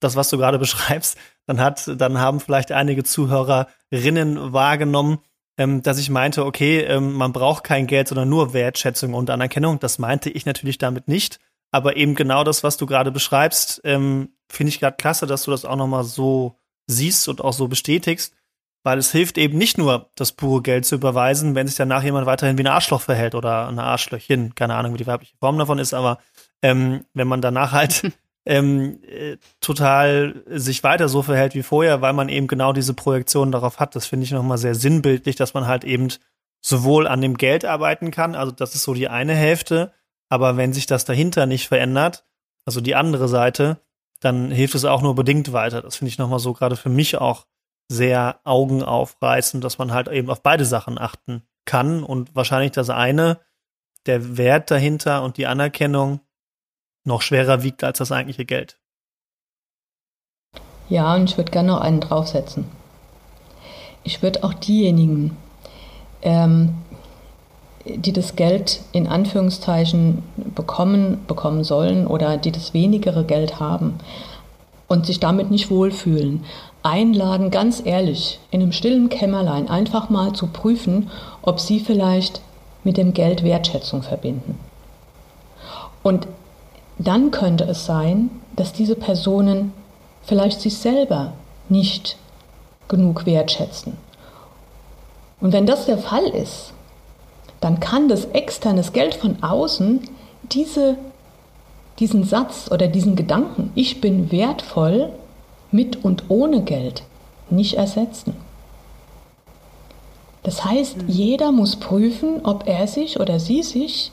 das, 0.04 0.16
was 0.16 0.30
du 0.30 0.38
gerade 0.38 0.60
beschreibst, 0.60 1.18
dann 1.46 1.60
hat, 1.60 1.89
dann 2.00 2.20
haben 2.20 2.39
vielleicht 2.39 2.72
einige 2.72 3.04
Zuhörerinnen 3.04 4.54
wahrgenommen, 4.54 5.20
ähm, 5.58 5.82
dass 5.82 6.00
ich 6.00 6.10
meinte, 6.10 6.46
okay, 6.46 6.82
ähm, 6.82 7.13
man 7.13 7.34
braucht 7.34 7.63
kein 7.63 7.88
Geld, 7.88 8.08
sondern 8.08 8.30
nur 8.30 8.54
Wertschätzung 8.54 9.13
und 9.13 9.30
Anerkennung. 9.30 9.80
Das 9.80 10.00
meinte 10.00 10.30
ich 10.30 10.46
natürlich 10.46 10.78
damit 10.78 11.08
nicht. 11.08 11.39
Aber 11.72 11.96
eben 11.98 12.16
genau 12.16 12.44
das, 12.44 12.63
was 12.63 12.78
du 12.78 12.86
gerade 12.86 13.12
beschreibst, 13.12 13.82
ähm, 13.84 14.30
finde 14.48 14.70
ich 14.70 14.80
gerade 14.80 14.98
klasse, 14.98 15.26
dass 15.26 15.44
du 15.44 15.52
das 15.52 15.66
auch 15.66 15.76
nochmal 15.76 16.04
so 16.04 16.60
siehst 16.88 17.28
und 17.28 17.42
auch 17.42 17.54
so 17.54 17.68
bestätigst, 17.68 18.36
weil 18.84 19.00
es 19.00 19.12
hilft 19.12 19.38
eben 19.38 19.58
nicht 19.58 19.78
nur, 19.78 20.10
das 20.16 20.34
pure 20.34 20.62
Geld 20.62 20.86
zu 20.86 20.96
überweisen, 20.96 21.56
wenn 21.56 21.68
sich 21.68 21.76
danach 21.76 22.04
jemand 22.04 22.26
weiterhin 22.26 22.58
wie 22.58 22.63
ein 22.63 22.68
Arschloch 22.68 23.02
verhält 23.02 23.34
oder 23.34 23.68
eine 23.68 23.84
Arschlöchchen, 23.84 24.54
keine 24.56 24.76
Ahnung, 24.76 24.94
wie 24.94 24.98
die 24.98 25.08
weibliche 25.08 25.36
Form 25.39 25.58
davon 25.58 25.80
ist, 25.80 25.94
aber 25.94 26.20
ähm, 26.62 27.06
wenn 27.13 27.28
man 27.28 27.42
danach 27.42 27.72
halt 27.72 28.12
ähm, 28.45 28.99
äh, 29.03 29.38
total 29.62 30.43
sich 30.47 30.84
weiter 30.84 31.08
so 31.08 31.21
verhält 31.21 31.56
wie 31.56 31.63
vorher, 31.63 32.01
weil 32.01 32.13
man 32.13 32.29
eben 32.29 32.47
genau 32.47 32.73
diese 32.73 32.93
Projektion 32.93 33.51
darauf 33.51 33.79
hat, 33.79 33.95
das 33.95 34.06
finde 34.06 34.25
ich 34.25 34.32
nochmal 34.32 34.58
sehr 34.58 34.75
sinnbildlich, 34.75 35.36
dass 35.36 35.53
man 35.53 35.67
halt 35.67 35.84
eben 35.84 36.10
sowohl 36.62 37.08
an 37.08 37.21
dem 37.21 37.38
Geld 37.38 37.65
arbeiten 37.65 38.12
kann, 38.12 38.36
also 38.36 38.51
das 38.51 38.75
ist 38.75 38.84
so 38.84 38.93
die 38.93 39.10
eine 39.10 39.34
Hälfte, 39.34 39.93
aber 40.29 40.58
wenn 40.58 40.73
sich 40.73 40.86
das 40.86 41.06
dahinter 41.06 41.45
nicht 41.45 41.67
verändert, 41.67 42.25
also 42.65 42.82
die 42.82 42.95
andere 42.95 43.27
Seite, 43.27 43.79
dann 44.19 44.51
hilft 44.51 44.75
es 44.75 44.86
auch 44.86 45.01
nur 45.01 45.15
bedingt 45.15 45.51
weiter. 45.51 45.82
Das 45.82 45.97
finde 45.97 46.10
ich 46.10 46.17
nochmal 46.17 46.39
so 46.39 46.53
gerade 46.53 46.75
für 46.77 46.89
mich 46.89 47.17
auch 47.17 47.45
sehr 47.89 48.39
augenaufreißend, 48.45 49.63
dass 49.63 49.77
man 49.77 49.91
halt 49.91 50.08
eben 50.08 50.29
auf 50.29 50.41
beide 50.41 50.65
Sachen 50.65 50.97
achten 50.97 51.43
kann 51.65 52.03
und 52.03 52.36
wahrscheinlich 52.36 52.71
das 52.71 52.89
eine, 52.89 53.39
der 54.06 54.38
Wert 54.38 54.71
dahinter 54.71 55.23
und 55.23 55.38
die 55.38 55.47
Anerkennung 55.47 56.21
noch 57.04 57.22
schwerer 57.22 57.63
wiegt 57.63 57.84
als 57.84 57.98
das 57.98 58.12
eigentliche 58.12 58.46
Geld. 58.46 58.78
Ja, 60.89 61.16
und 61.16 61.30
ich 61.30 61.38
würde 61.38 61.52
gerne 61.52 61.70
noch 61.70 61.82
einen 61.82 62.02
draufsetzen. 62.02 62.66
Ich 64.04 64.22
würde 64.22 64.44
auch 64.44 64.54
diejenigen, 64.54 65.38
ähm, 66.22 66.76
die 67.86 68.13
das 68.13 68.36
Geld 68.36 68.82
in 68.92 69.08
Anführungszeichen 69.08 70.24
bekommen, 70.56 71.26
bekommen 71.26 71.63
sollen 71.63 72.08
oder 72.08 72.38
die 72.38 72.52
das 72.52 72.74
wenigere 72.74 73.26
Geld 73.26 73.60
haben, 73.60 74.00
und 74.94 75.08
sich 75.08 75.20
damit 75.20 75.50
nicht 75.50 75.72
wohlfühlen, 75.72 76.46
einladen, 76.84 77.50
ganz 77.50 77.82
ehrlich, 77.84 78.39
in 78.52 78.62
einem 78.62 78.72
stillen 78.72 79.10
Kämmerlein 79.10 79.68
einfach 79.68 80.10
mal 80.10 80.34
zu 80.34 80.48
prüfen, 80.48 81.10
ob 81.42 81.60
sie 81.60 81.80
vielleicht 81.80 82.42
mit 82.84 82.98
dem 82.98 83.13
Geld 83.13 83.44
Wertschätzung 83.44 84.04
verbinden. 84.04 84.60
Und 86.04 86.28
dann 86.97 87.32
könnte 87.32 87.63
es 87.65 87.86
sein, 87.86 88.29
dass 88.56 88.73
diese 88.73 88.95
Personen 88.95 89.73
vielleicht 90.23 90.62
sich 90.62 90.77
selber 90.77 91.34
nicht 91.69 92.17
genug 92.88 93.25
wertschätzen. 93.25 93.97
Und 95.41 95.53
wenn 95.53 95.65
das 95.65 95.86
der 95.86 95.97
Fall 95.97 96.25
ist, 96.25 96.73
dann 97.60 97.79
kann 97.79 98.08
das 98.08 98.25
externes 98.25 98.93
Geld 98.93 99.15
von 99.15 99.41
außen 99.41 100.01
diese, 100.43 100.97
diesen 101.99 102.23
Satz 102.23 102.69
oder 102.71 102.88
diesen 102.88 103.15
Gedanken, 103.15 103.71
ich 103.75 104.01
bin 104.01 104.32
wertvoll, 104.32 105.10
mit 105.71 106.06
und 106.06 106.25
ohne 106.29 106.62
Geld 106.62 107.03
nicht 107.49 107.73
ersetzen. 107.75 108.36
Das 110.43 110.63
heißt, 110.63 110.97
mhm. 110.97 111.03
jeder 111.08 111.51
muss 111.51 111.77
prüfen, 111.77 112.41
ob 112.43 112.67
er 112.67 112.88
sich 112.88 113.19
oder 113.19 113.39
sie 113.39 113.63
sich, 113.63 114.12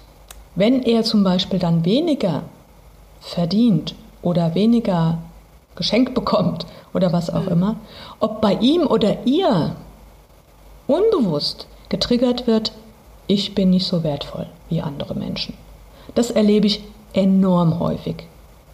wenn 0.55 0.83
er 0.83 1.03
zum 1.03 1.23
Beispiel 1.23 1.59
dann 1.59 1.85
weniger 1.85 2.43
verdient 3.21 3.95
oder 4.23 4.55
weniger 4.55 5.19
geschenkt 5.77 6.15
bekommt 6.15 6.67
oder 6.93 7.13
was 7.13 7.31
auch 7.31 7.45
mhm. 7.45 7.53
immer, 7.53 7.77
ob 8.19 8.41
bei 8.41 8.55
ihm 8.55 8.87
oder 8.87 9.27
ihr 9.27 9.77
unbewusst 10.87 11.67
getriggert 11.89 12.47
wird, 12.47 12.73
ich 13.27 13.55
bin 13.55 13.71
nicht 13.71 13.87
so 13.87 14.03
wertvoll 14.03 14.47
wie 14.69 14.81
andere 14.83 15.15
Menschen. 15.15 15.55
Das 16.15 16.31
erlebe 16.31 16.67
ich 16.67 16.83
enorm 17.13 17.79
häufig 17.79 18.25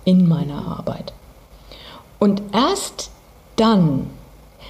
in 0.05 0.27
meiner 0.27 0.67
Arbeit. 0.79 1.13
Und 2.19 2.43
erst 2.53 3.11
dann, 3.57 4.11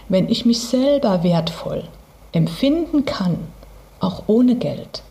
wenn 0.09 0.29
ich 0.29 0.45
mich 0.45 0.61
selber 0.61 1.23
wertvoll 1.23 1.85
empfinden 2.33 3.05
kann, 3.05 3.39
auch 4.01 4.25
ohne 4.27 4.57
Geld, 4.57 5.03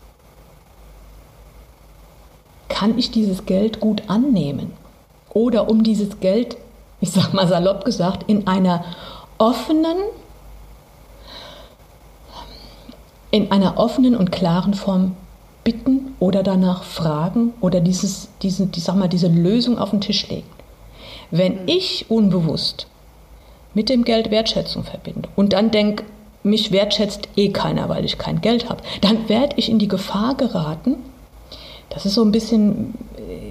kann 2.76 2.98
ich 2.98 3.10
dieses 3.10 3.46
Geld 3.46 3.80
gut 3.80 4.02
annehmen. 4.08 4.70
Oder 5.30 5.70
um 5.70 5.82
dieses 5.82 6.20
Geld, 6.20 6.58
ich 7.00 7.10
sage 7.10 7.34
mal 7.34 7.48
salopp 7.48 7.86
gesagt, 7.86 8.28
in 8.28 8.46
einer 8.46 8.84
offenen, 9.38 9.96
in 13.30 13.50
einer 13.50 13.78
offenen 13.78 14.14
und 14.14 14.30
klaren 14.30 14.74
Form 14.74 15.16
bitten 15.64 16.14
oder 16.20 16.42
danach 16.42 16.82
fragen 16.82 17.54
oder 17.62 17.80
dieses, 17.80 18.28
diese, 18.42 18.66
die, 18.66 18.80
sag 18.80 18.96
mal, 18.96 19.08
diese 19.08 19.28
Lösung 19.28 19.78
auf 19.78 19.88
den 19.88 20.02
Tisch 20.02 20.28
legen. 20.28 20.50
Wenn 21.30 21.62
mhm. 21.62 21.68
ich 21.68 22.10
unbewusst 22.10 22.88
mit 23.72 23.88
dem 23.88 24.04
Geld 24.04 24.30
Wertschätzung 24.30 24.84
verbinde 24.84 25.30
und 25.34 25.54
dann 25.54 25.70
denke, 25.70 26.04
mich 26.42 26.72
wertschätzt 26.72 27.26
eh 27.36 27.48
keiner, 27.48 27.88
weil 27.88 28.04
ich 28.04 28.18
kein 28.18 28.42
Geld 28.42 28.68
habe, 28.68 28.82
dann 29.00 29.30
werde 29.30 29.56
ich 29.56 29.70
in 29.70 29.78
die 29.78 29.88
Gefahr 29.88 30.34
geraten, 30.34 30.96
das 31.90 32.06
ist 32.06 32.14
so 32.14 32.22
ein 32.22 32.32
bisschen 32.32 32.94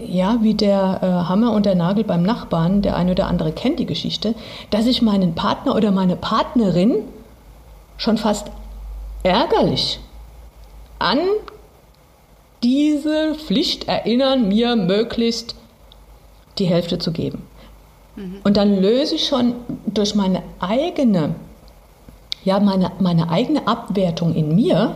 ja, 0.08 0.38
wie 0.42 0.54
der 0.54 1.00
äh, 1.02 1.30
Hammer 1.30 1.52
und 1.52 1.66
der 1.66 1.76
Nagel 1.76 2.04
beim 2.04 2.24
Nachbarn, 2.24 2.82
der 2.82 2.96
eine 2.96 3.12
oder 3.12 3.28
andere 3.28 3.52
kennt 3.52 3.80
die 3.80 3.86
Geschichte, 3.86 4.36
dass 4.70 4.86
ich 4.86 5.02
meinen 5.02 5.36
Partner 5.36 5.76
oder 5.76 5.92
meine 5.92 6.16
Partnerin 6.16 6.96
schon 7.98 8.18
fast 8.18 8.48
ärgerlich 9.24 10.00
an 11.00 11.20
diese 12.64 13.36
Pflicht 13.36 13.88
erinnern, 13.88 14.48
mir 14.48 14.76
möglichst 14.76 15.56
die 16.58 16.66
Hälfte 16.66 16.98
zu 16.98 17.12
geben. 17.12 17.44
Mhm. 18.16 18.40
Und 18.44 18.58
dann 18.58 18.82
löse 18.82 19.16
ich 19.16 19.28
schon 19.28 19.56
durch 19.86 20.16
meine 20.16 20.42
eigene, 20.60 21.36
ja, 22.44 22.60
meine, 22.60 22.92
meine 23.00 23.30
eigene 23.30 23.68
Abwertung 23.68 24.34
in 24.34 24.56
mir, 24.56 24.96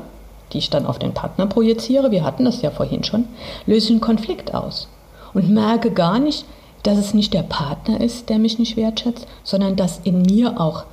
die 0.54 0.58
ich 0.58 0.70
dann 0.70 0.86
auf 0.86 1.00
den 1.00 1.14
Partner 1.14 1.48
projiziere, 1.48 2.12
wir 2.12 2.24
hatten 2.24 2.46
das 2.46 2.62
ja 2.62 2.72
vorhin 2.72 3.04
schon, 3.04 3.28
löse 3.66 3.92
einen 3.92 4.02
Konflikt 4.02 4.54
aus 4.54 4.88
und 5.34 5.50
merke 5.50 5.92
gar 5.92 6.20
nicht, 6.20 6.46
dass 6.84 6.98
es 6.98 7.14
nicht 7.14 7.34
der 7.34 7.44
Partner 7.44 8.00
ist, 8.02 8.30
der 8.30 8.40
mich 8.40 8.58
nicht 8.58 8.78
wertschätzt, 8.78 9.28
sondern 9.44 9.76
dass 9.76 10.00
in 10.04 10.22
mir 10.22 10.60
auch 10.60 10.86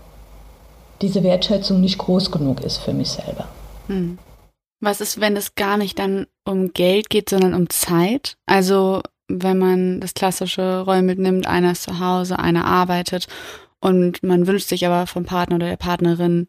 diese 1.03 1.23
Wertschätzung 1.23 1.81
nicht 1.81 1.99
groß 1.99 2.31
genug 2.31 2.61
ist 2.61 2.79
für 2.79 2.93
mich 2.93 3.11
selber. 3.11 3.47
Hm. 3.87 4.19
Was 4.81 5.01
ist, 5.01 5.21
wenn 5.21 5.37
es 5.37 5.55
gar 5.55 5.77
nicht 5.77 5.99
dann 5.99 6.27
um 6.45 6.73
Geld 6.73 7.09
geht, 7.09 7.31
sondern 7.31 7.55
um 7.55 7.71
Zeit? 7.71 8.37
Also 8.47 9.03
wenn 9.29 9.59
man 9.59 10.01
das 10.01 10.15
klassische 10.15 10.81
Rollenbild 10.81 11.19
nimmt, 11.19 11.47
einer 11.47 11.73
ist 11.73 11.83
zu 11.83 11.99
Hause, 11.99 12.39
einer 12.39 12.65
arbeitet 12.65 13.27
und 13.81 14.23
man 14.23 14.47
wünscht 14.47 14.69
sich 14.69 14.87
aber 14.87 15.07
vom 15.07 15.25
Partner 15.25 15.57
oder 15.57 15.69
der 15.69 15.77
Partnerin, 15.77 16.47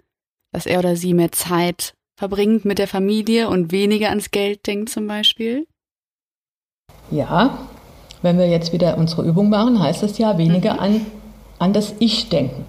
dass 0.51 0.65
er 0.65 0.79
oder 0.79 0.95
sie 0.95 1.13
mehr 1.13 1.31
Zeit 1.31 1.93
verbringt 2.17 2.65
mit 2.65 2.79
der 2.79 2.87
Familie 2.87 3.47
und 3.47 3.71
weniger 3.71 4.09
ans 4.09 4.31
Geld 4.31 4.65
denkt 4.65 4.89
zum 4.89 5.07
Beispiel? 5.07 5.67
Ja, 7.11 7.59
wenn 8.23 8.39
wir 8.39 8.49
jetzt 8.49 8.73
wieder 8.73 8.97
unsere 8.97 9.23
Übung 9.23 9.49
machen, 9.49 9.81
heißt 9.81 10.01
das 10.03 10.17
ja 10.17 10.37
weniger 10.37 10.73
mhm. 10.73 10.79
an, 10.79 11.05
an 11.59 11.73
das 11.73 11.93
Ich 11.99 12.27
denken. 12.29 12.65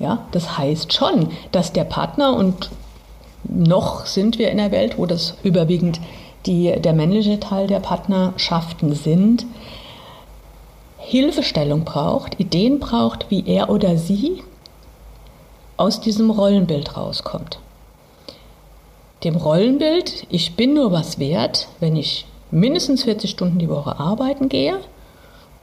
Ja, 0.00 0.26
das 0.32 0.58
heißt 0.58 0.92
schon, 0.92 1.30
dass 1.52 1.72
der 1.72 1.84
Partner 1.84 2.34
und 2.34 2.70
noch 3.44 4.06
sind 4.06 4.38
wir 4.38 4.50
in 4.50 4.58
der 4.58 4.72
Welt, 4.72 4.98
wo 4.98 5.06
das 5.06 5.36
überwiegend 5.44 6.00
die, 6.46 6.72
der 6.80 6.92
männliche 6.92 7.38
Teil 7.38 7.68
der 7.68 7.80
Partnerschaften 7.80 8.94
sind, 8.94 9.46
Hilfestellung 10.98 11.84
braucht, 11.84 12.40
Ideen 12.40 12.80
braucht, 12.80 13.30
wie 13.30 13.46
er 13.46 13.70
oder 13.70 13.96
sie 13.96 14.42
aus 15.76 16.00
diesem 16.00 16.30
Rollenbild 16.30 16.96
rauskommt. 16.96 17.60
Dem 19.24 19.36
Rollenbild, 19.36 20.26
ich 20.30 20.56
bin 20.56 20.74
nur 20.74 20.92
was 20.92 21.18
wert, 21.18 21.68
wenn 21.78 21.94
ich 21.94 22.26
mindestens 22.50 23.04
40 23.04 23.30
Stunden 23.30 23.58
die 23.58 23.68
Woche 23.68 24.00
arbeiten 24.00 24.48
gehe 24.48 24.78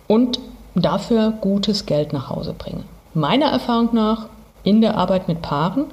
und 0.07 0.39
dafür 0.75 1.31
gutes 1.41 1.85
Geld 1.85 2.13
nach 2.13 2.29
Hause 2.29 2.53
bringe. 2.53 2.83
Meiner 3.13 3.47
Erfahrung 3.47 3.89
nach 3.93 4.27
in 4.63 4.81
der 4.81 4.95
Arbeit 4.95 5.27
mit 5.27 5.41
Paaren 5.41 5.85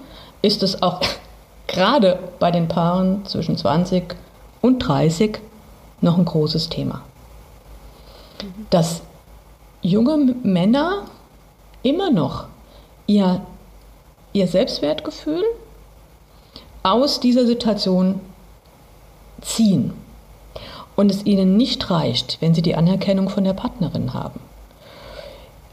ist 0.43 0.63
es 0.63 0.83
auch 0.83 1.01
gerade 1.67 2.19
bei 2.39 2.51
den 2.51 2.69
Paaren 2.69 3.25
zwischen 3.25 3.57
20 3.57 4.15
und 4.61 4.81
30 4.81 5.39
noch 6.03 6.19
ein 6.19 6.25
großes 6.27 6.69
Thema. 6.69 7.01
Dass 8.69 9.01
junge 9.81 10.35
Männer 10.43 11.05
immer 11.83 12.11
noch 12.11 12.45
ihr, 13.07 13.41
ihr 14.35 14.49
Selbstwertgefühl 14.49 15.43
aus 16.85 17.19
dieser 17.19 17.47
Situation 17.47 18.21
ziehen 19.41 19.95
und 20.95 21.11
es 21.11 21.27
ihnen 21.27 21.57
nicht 21.57 21.91
reicht, 21.91 22.41
wenn 22.41 22.55
sie 22.55 22.63
die 22.63 22.77
Anerkennung 22.77 23.29
von 23.31 23.43
der 23.43 23.55
Partnerin 23.55 24.15
haben. 24.15 24.39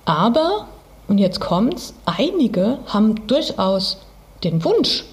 Aber, 0.05 0.67
und 1.07 1.19
jetzt 1.19 1.39
kommt's, 1.39 1.93
einige 2.05 2.79
haben 2.87 3.27
durchaus 3.27 3.97
den 4.43 4.63
Wunsch, 4.63 5.03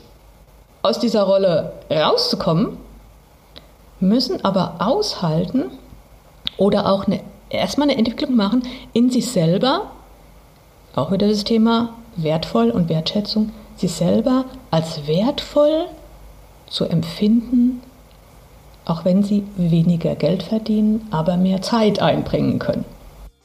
aus 0.82 1.00
dieser 1.00 1.24
Rolle 1.24 1.72
rauszukommen, 1.90 2.78
müssen 4.00 4.44
aber 4.44 4.76
aushalten 4.78 5.64
oder 6.56 6.90
auch 6.90 7.06
eine, 7.06 7.20
erstmal 7.50 7.88
eine 7.88 7.98
Entwicklung 7.98 8.36
machen 8.36 8.62
in 8.92 9.10
sich 9.10 9.30
selber, 9.30 9.90
auch 10.94 11.10
wieder 11.10 11.26
das 11.28 11.42
Thema 11.42 11.90
wertvoll 12.16 12.70
und 12.70 12.88
Wertschätzung, 12.88 13.50
sich 13.78 13.92
selber 13.92 14.44
als 14.70 15.06
wertvoll 15.06 15.86
zu 16.68 16.84
empfinden, 16.84 17.80
auch 18.84 19.04
wenn 19.04 19.22
sie 19.22 19.44
weniger 19.56 20.14
Geld 20.14 20.42
verdienen, 20.42 21.06
aber 21.10 21.36
mehr 21.36 21.62
Zeit 21.62 22.00
einbringen 22.00 22.58
können. 22.58 22.84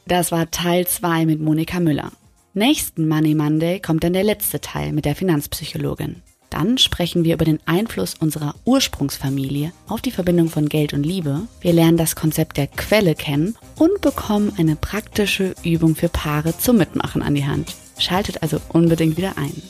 Das 0.06 0.32
war 0.32 0.50
Teil 0.50 0.86
2 0.86 1.26
mit 1.26 1.40
Monika 1.40 1.80
Müller. 1.80 2.12
Nächsten 2.52 3.08
Money 3.08 3.34
Monday 3.34 3.80
kommt 3.80 4.04
dann 4.04 4.12
der 4.12 4.24
letzte 4.24 4.60
Teil 4.60 4.92
mit 4.92 5.04
der 5.04 5.16
Finanzpsychologin. 5.16 6.22
Dann 6.50 6.78
sprechen 6.78 7.24
wir 7.24 7.34
über 7.34 7.44
den 7.44 7.58
Einfluss 7.66 8.14
unserer 8.14 8.54
Ursprungsfamilie 8.64 9.72
auf 9.88 10.00
die 10.00 10.12
Verbindung 10.12 10.50
von 10.50 10.68
Geld 10.68 10.92
und 10.92 11.02
Liebe. 11.02 11.40
Wir 11.60 11.72
lernen 11.72 11.96
das 11.96 12.14
Konzept 12.14 12.56
der 12.58 12.68
Quelle 12.68 13.16
kennen 13.16 13.56
und 13.76 14.00
bekommen 14.02 14.52
eine 14.56 14.76
praktische 14.76 15.54
Übung 15.64 15.96
für 15.96 16.08
Paare 16.08 16.56
zum 16.56 16.76
Mitmachen 16.76 17.22
an 17.22 17.34
die 17.34 17.44
Hand. 17.44 17.74
Schaltet 17.98 18.42
also 18.42 18.60
unbedingt 18.68 19.16
wieder 19.16 19.36
ein. 19.36 19.62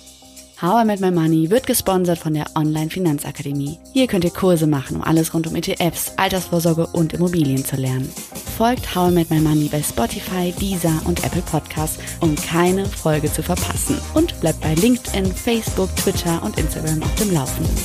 How 0.64 0.80
I 0.80 0.86
Met 0.86 1.00
My 1.00 1.10
Money 1.10 1.50
wird 1.50 1.66
gesponsert 1.66 2.18
von 2.18 2.32
der 2.32 2.46
Online 2.54 2.88
Finanzakademie. 2.88 3.78
Hier 3.92 4.06
könnt 4.06 4.24
ihr 4.24 4.30
Kurse 4.30 4.66
machen, 4.66 4.96
um 4.96 5.02
alles 5.02 5.34
rund 5.34 5.46
um 5.46 5.56
ETFs, 5.56 6.14
Altersvorsorge 6.16 6.86
und 6.86 7.12
Immobilien 7.12 7.62
zu 7.62 7.76
lernen. 7.76 8.10
Folgt 8.56 8.94
How 8.94 9.10
I 9.10 9.14
Met 9.14 9.28
My 9.28 9.40
Money 9.40 9.68
bei 9.70 9.82
Spotify, 9.82 10.54
Deezer 10.58 11.02
und 11.04 11.22
Apple 11.22 11.42
Podcasts, 11.42 11.98
um 12.20 12.34
keine 12.34 12.86
Folge 12.86 13.30
zu 13.30 13.42
verpassen. 13.42 13.98
Und 14.14 14.40
bleibt 14.40 14.62
bei 14.62 14.72
LinkedIn, 14.76 15.26
Facebook, 15.34 15.94
Twitter 15.96 16.42
und 16.42 16.58
Instagram 16.58 17.02
auf 17.02 17.14
dem 17.16 17.34
Laufenden. 17.34 17.76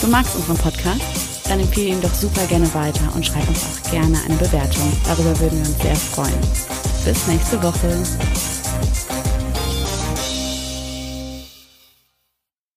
Du 0.00 0.06
magst 0.06 0.36
unseren 0.36 0.58
Podcast? 0.58 1.00
Dann 1.48 1.58
empfehle 1.58 1.88
ihn 1.88 2.02
doch 2.02 2.14
super 2.14 2.46
gerne 2.46 2.72
weiter 2.72 3.12
und 3.16 3.26
schreib 3.26 3.48
uns 3.48 3.64
auch 3.64 3.90
gerne 3.90 4.16
eine 4.24 4.36
Bewertung. 4.36 4.92
Darüber 5.08 5.40
würden 5.40 5.58
wir 5.58 5.66
uns 5.66 5.82
sehr 5.82 5.96
freuen. 5.96 6.38
Bis 7.04 7.26
nächste 7.26 7.60
Woche. 7.60 7.98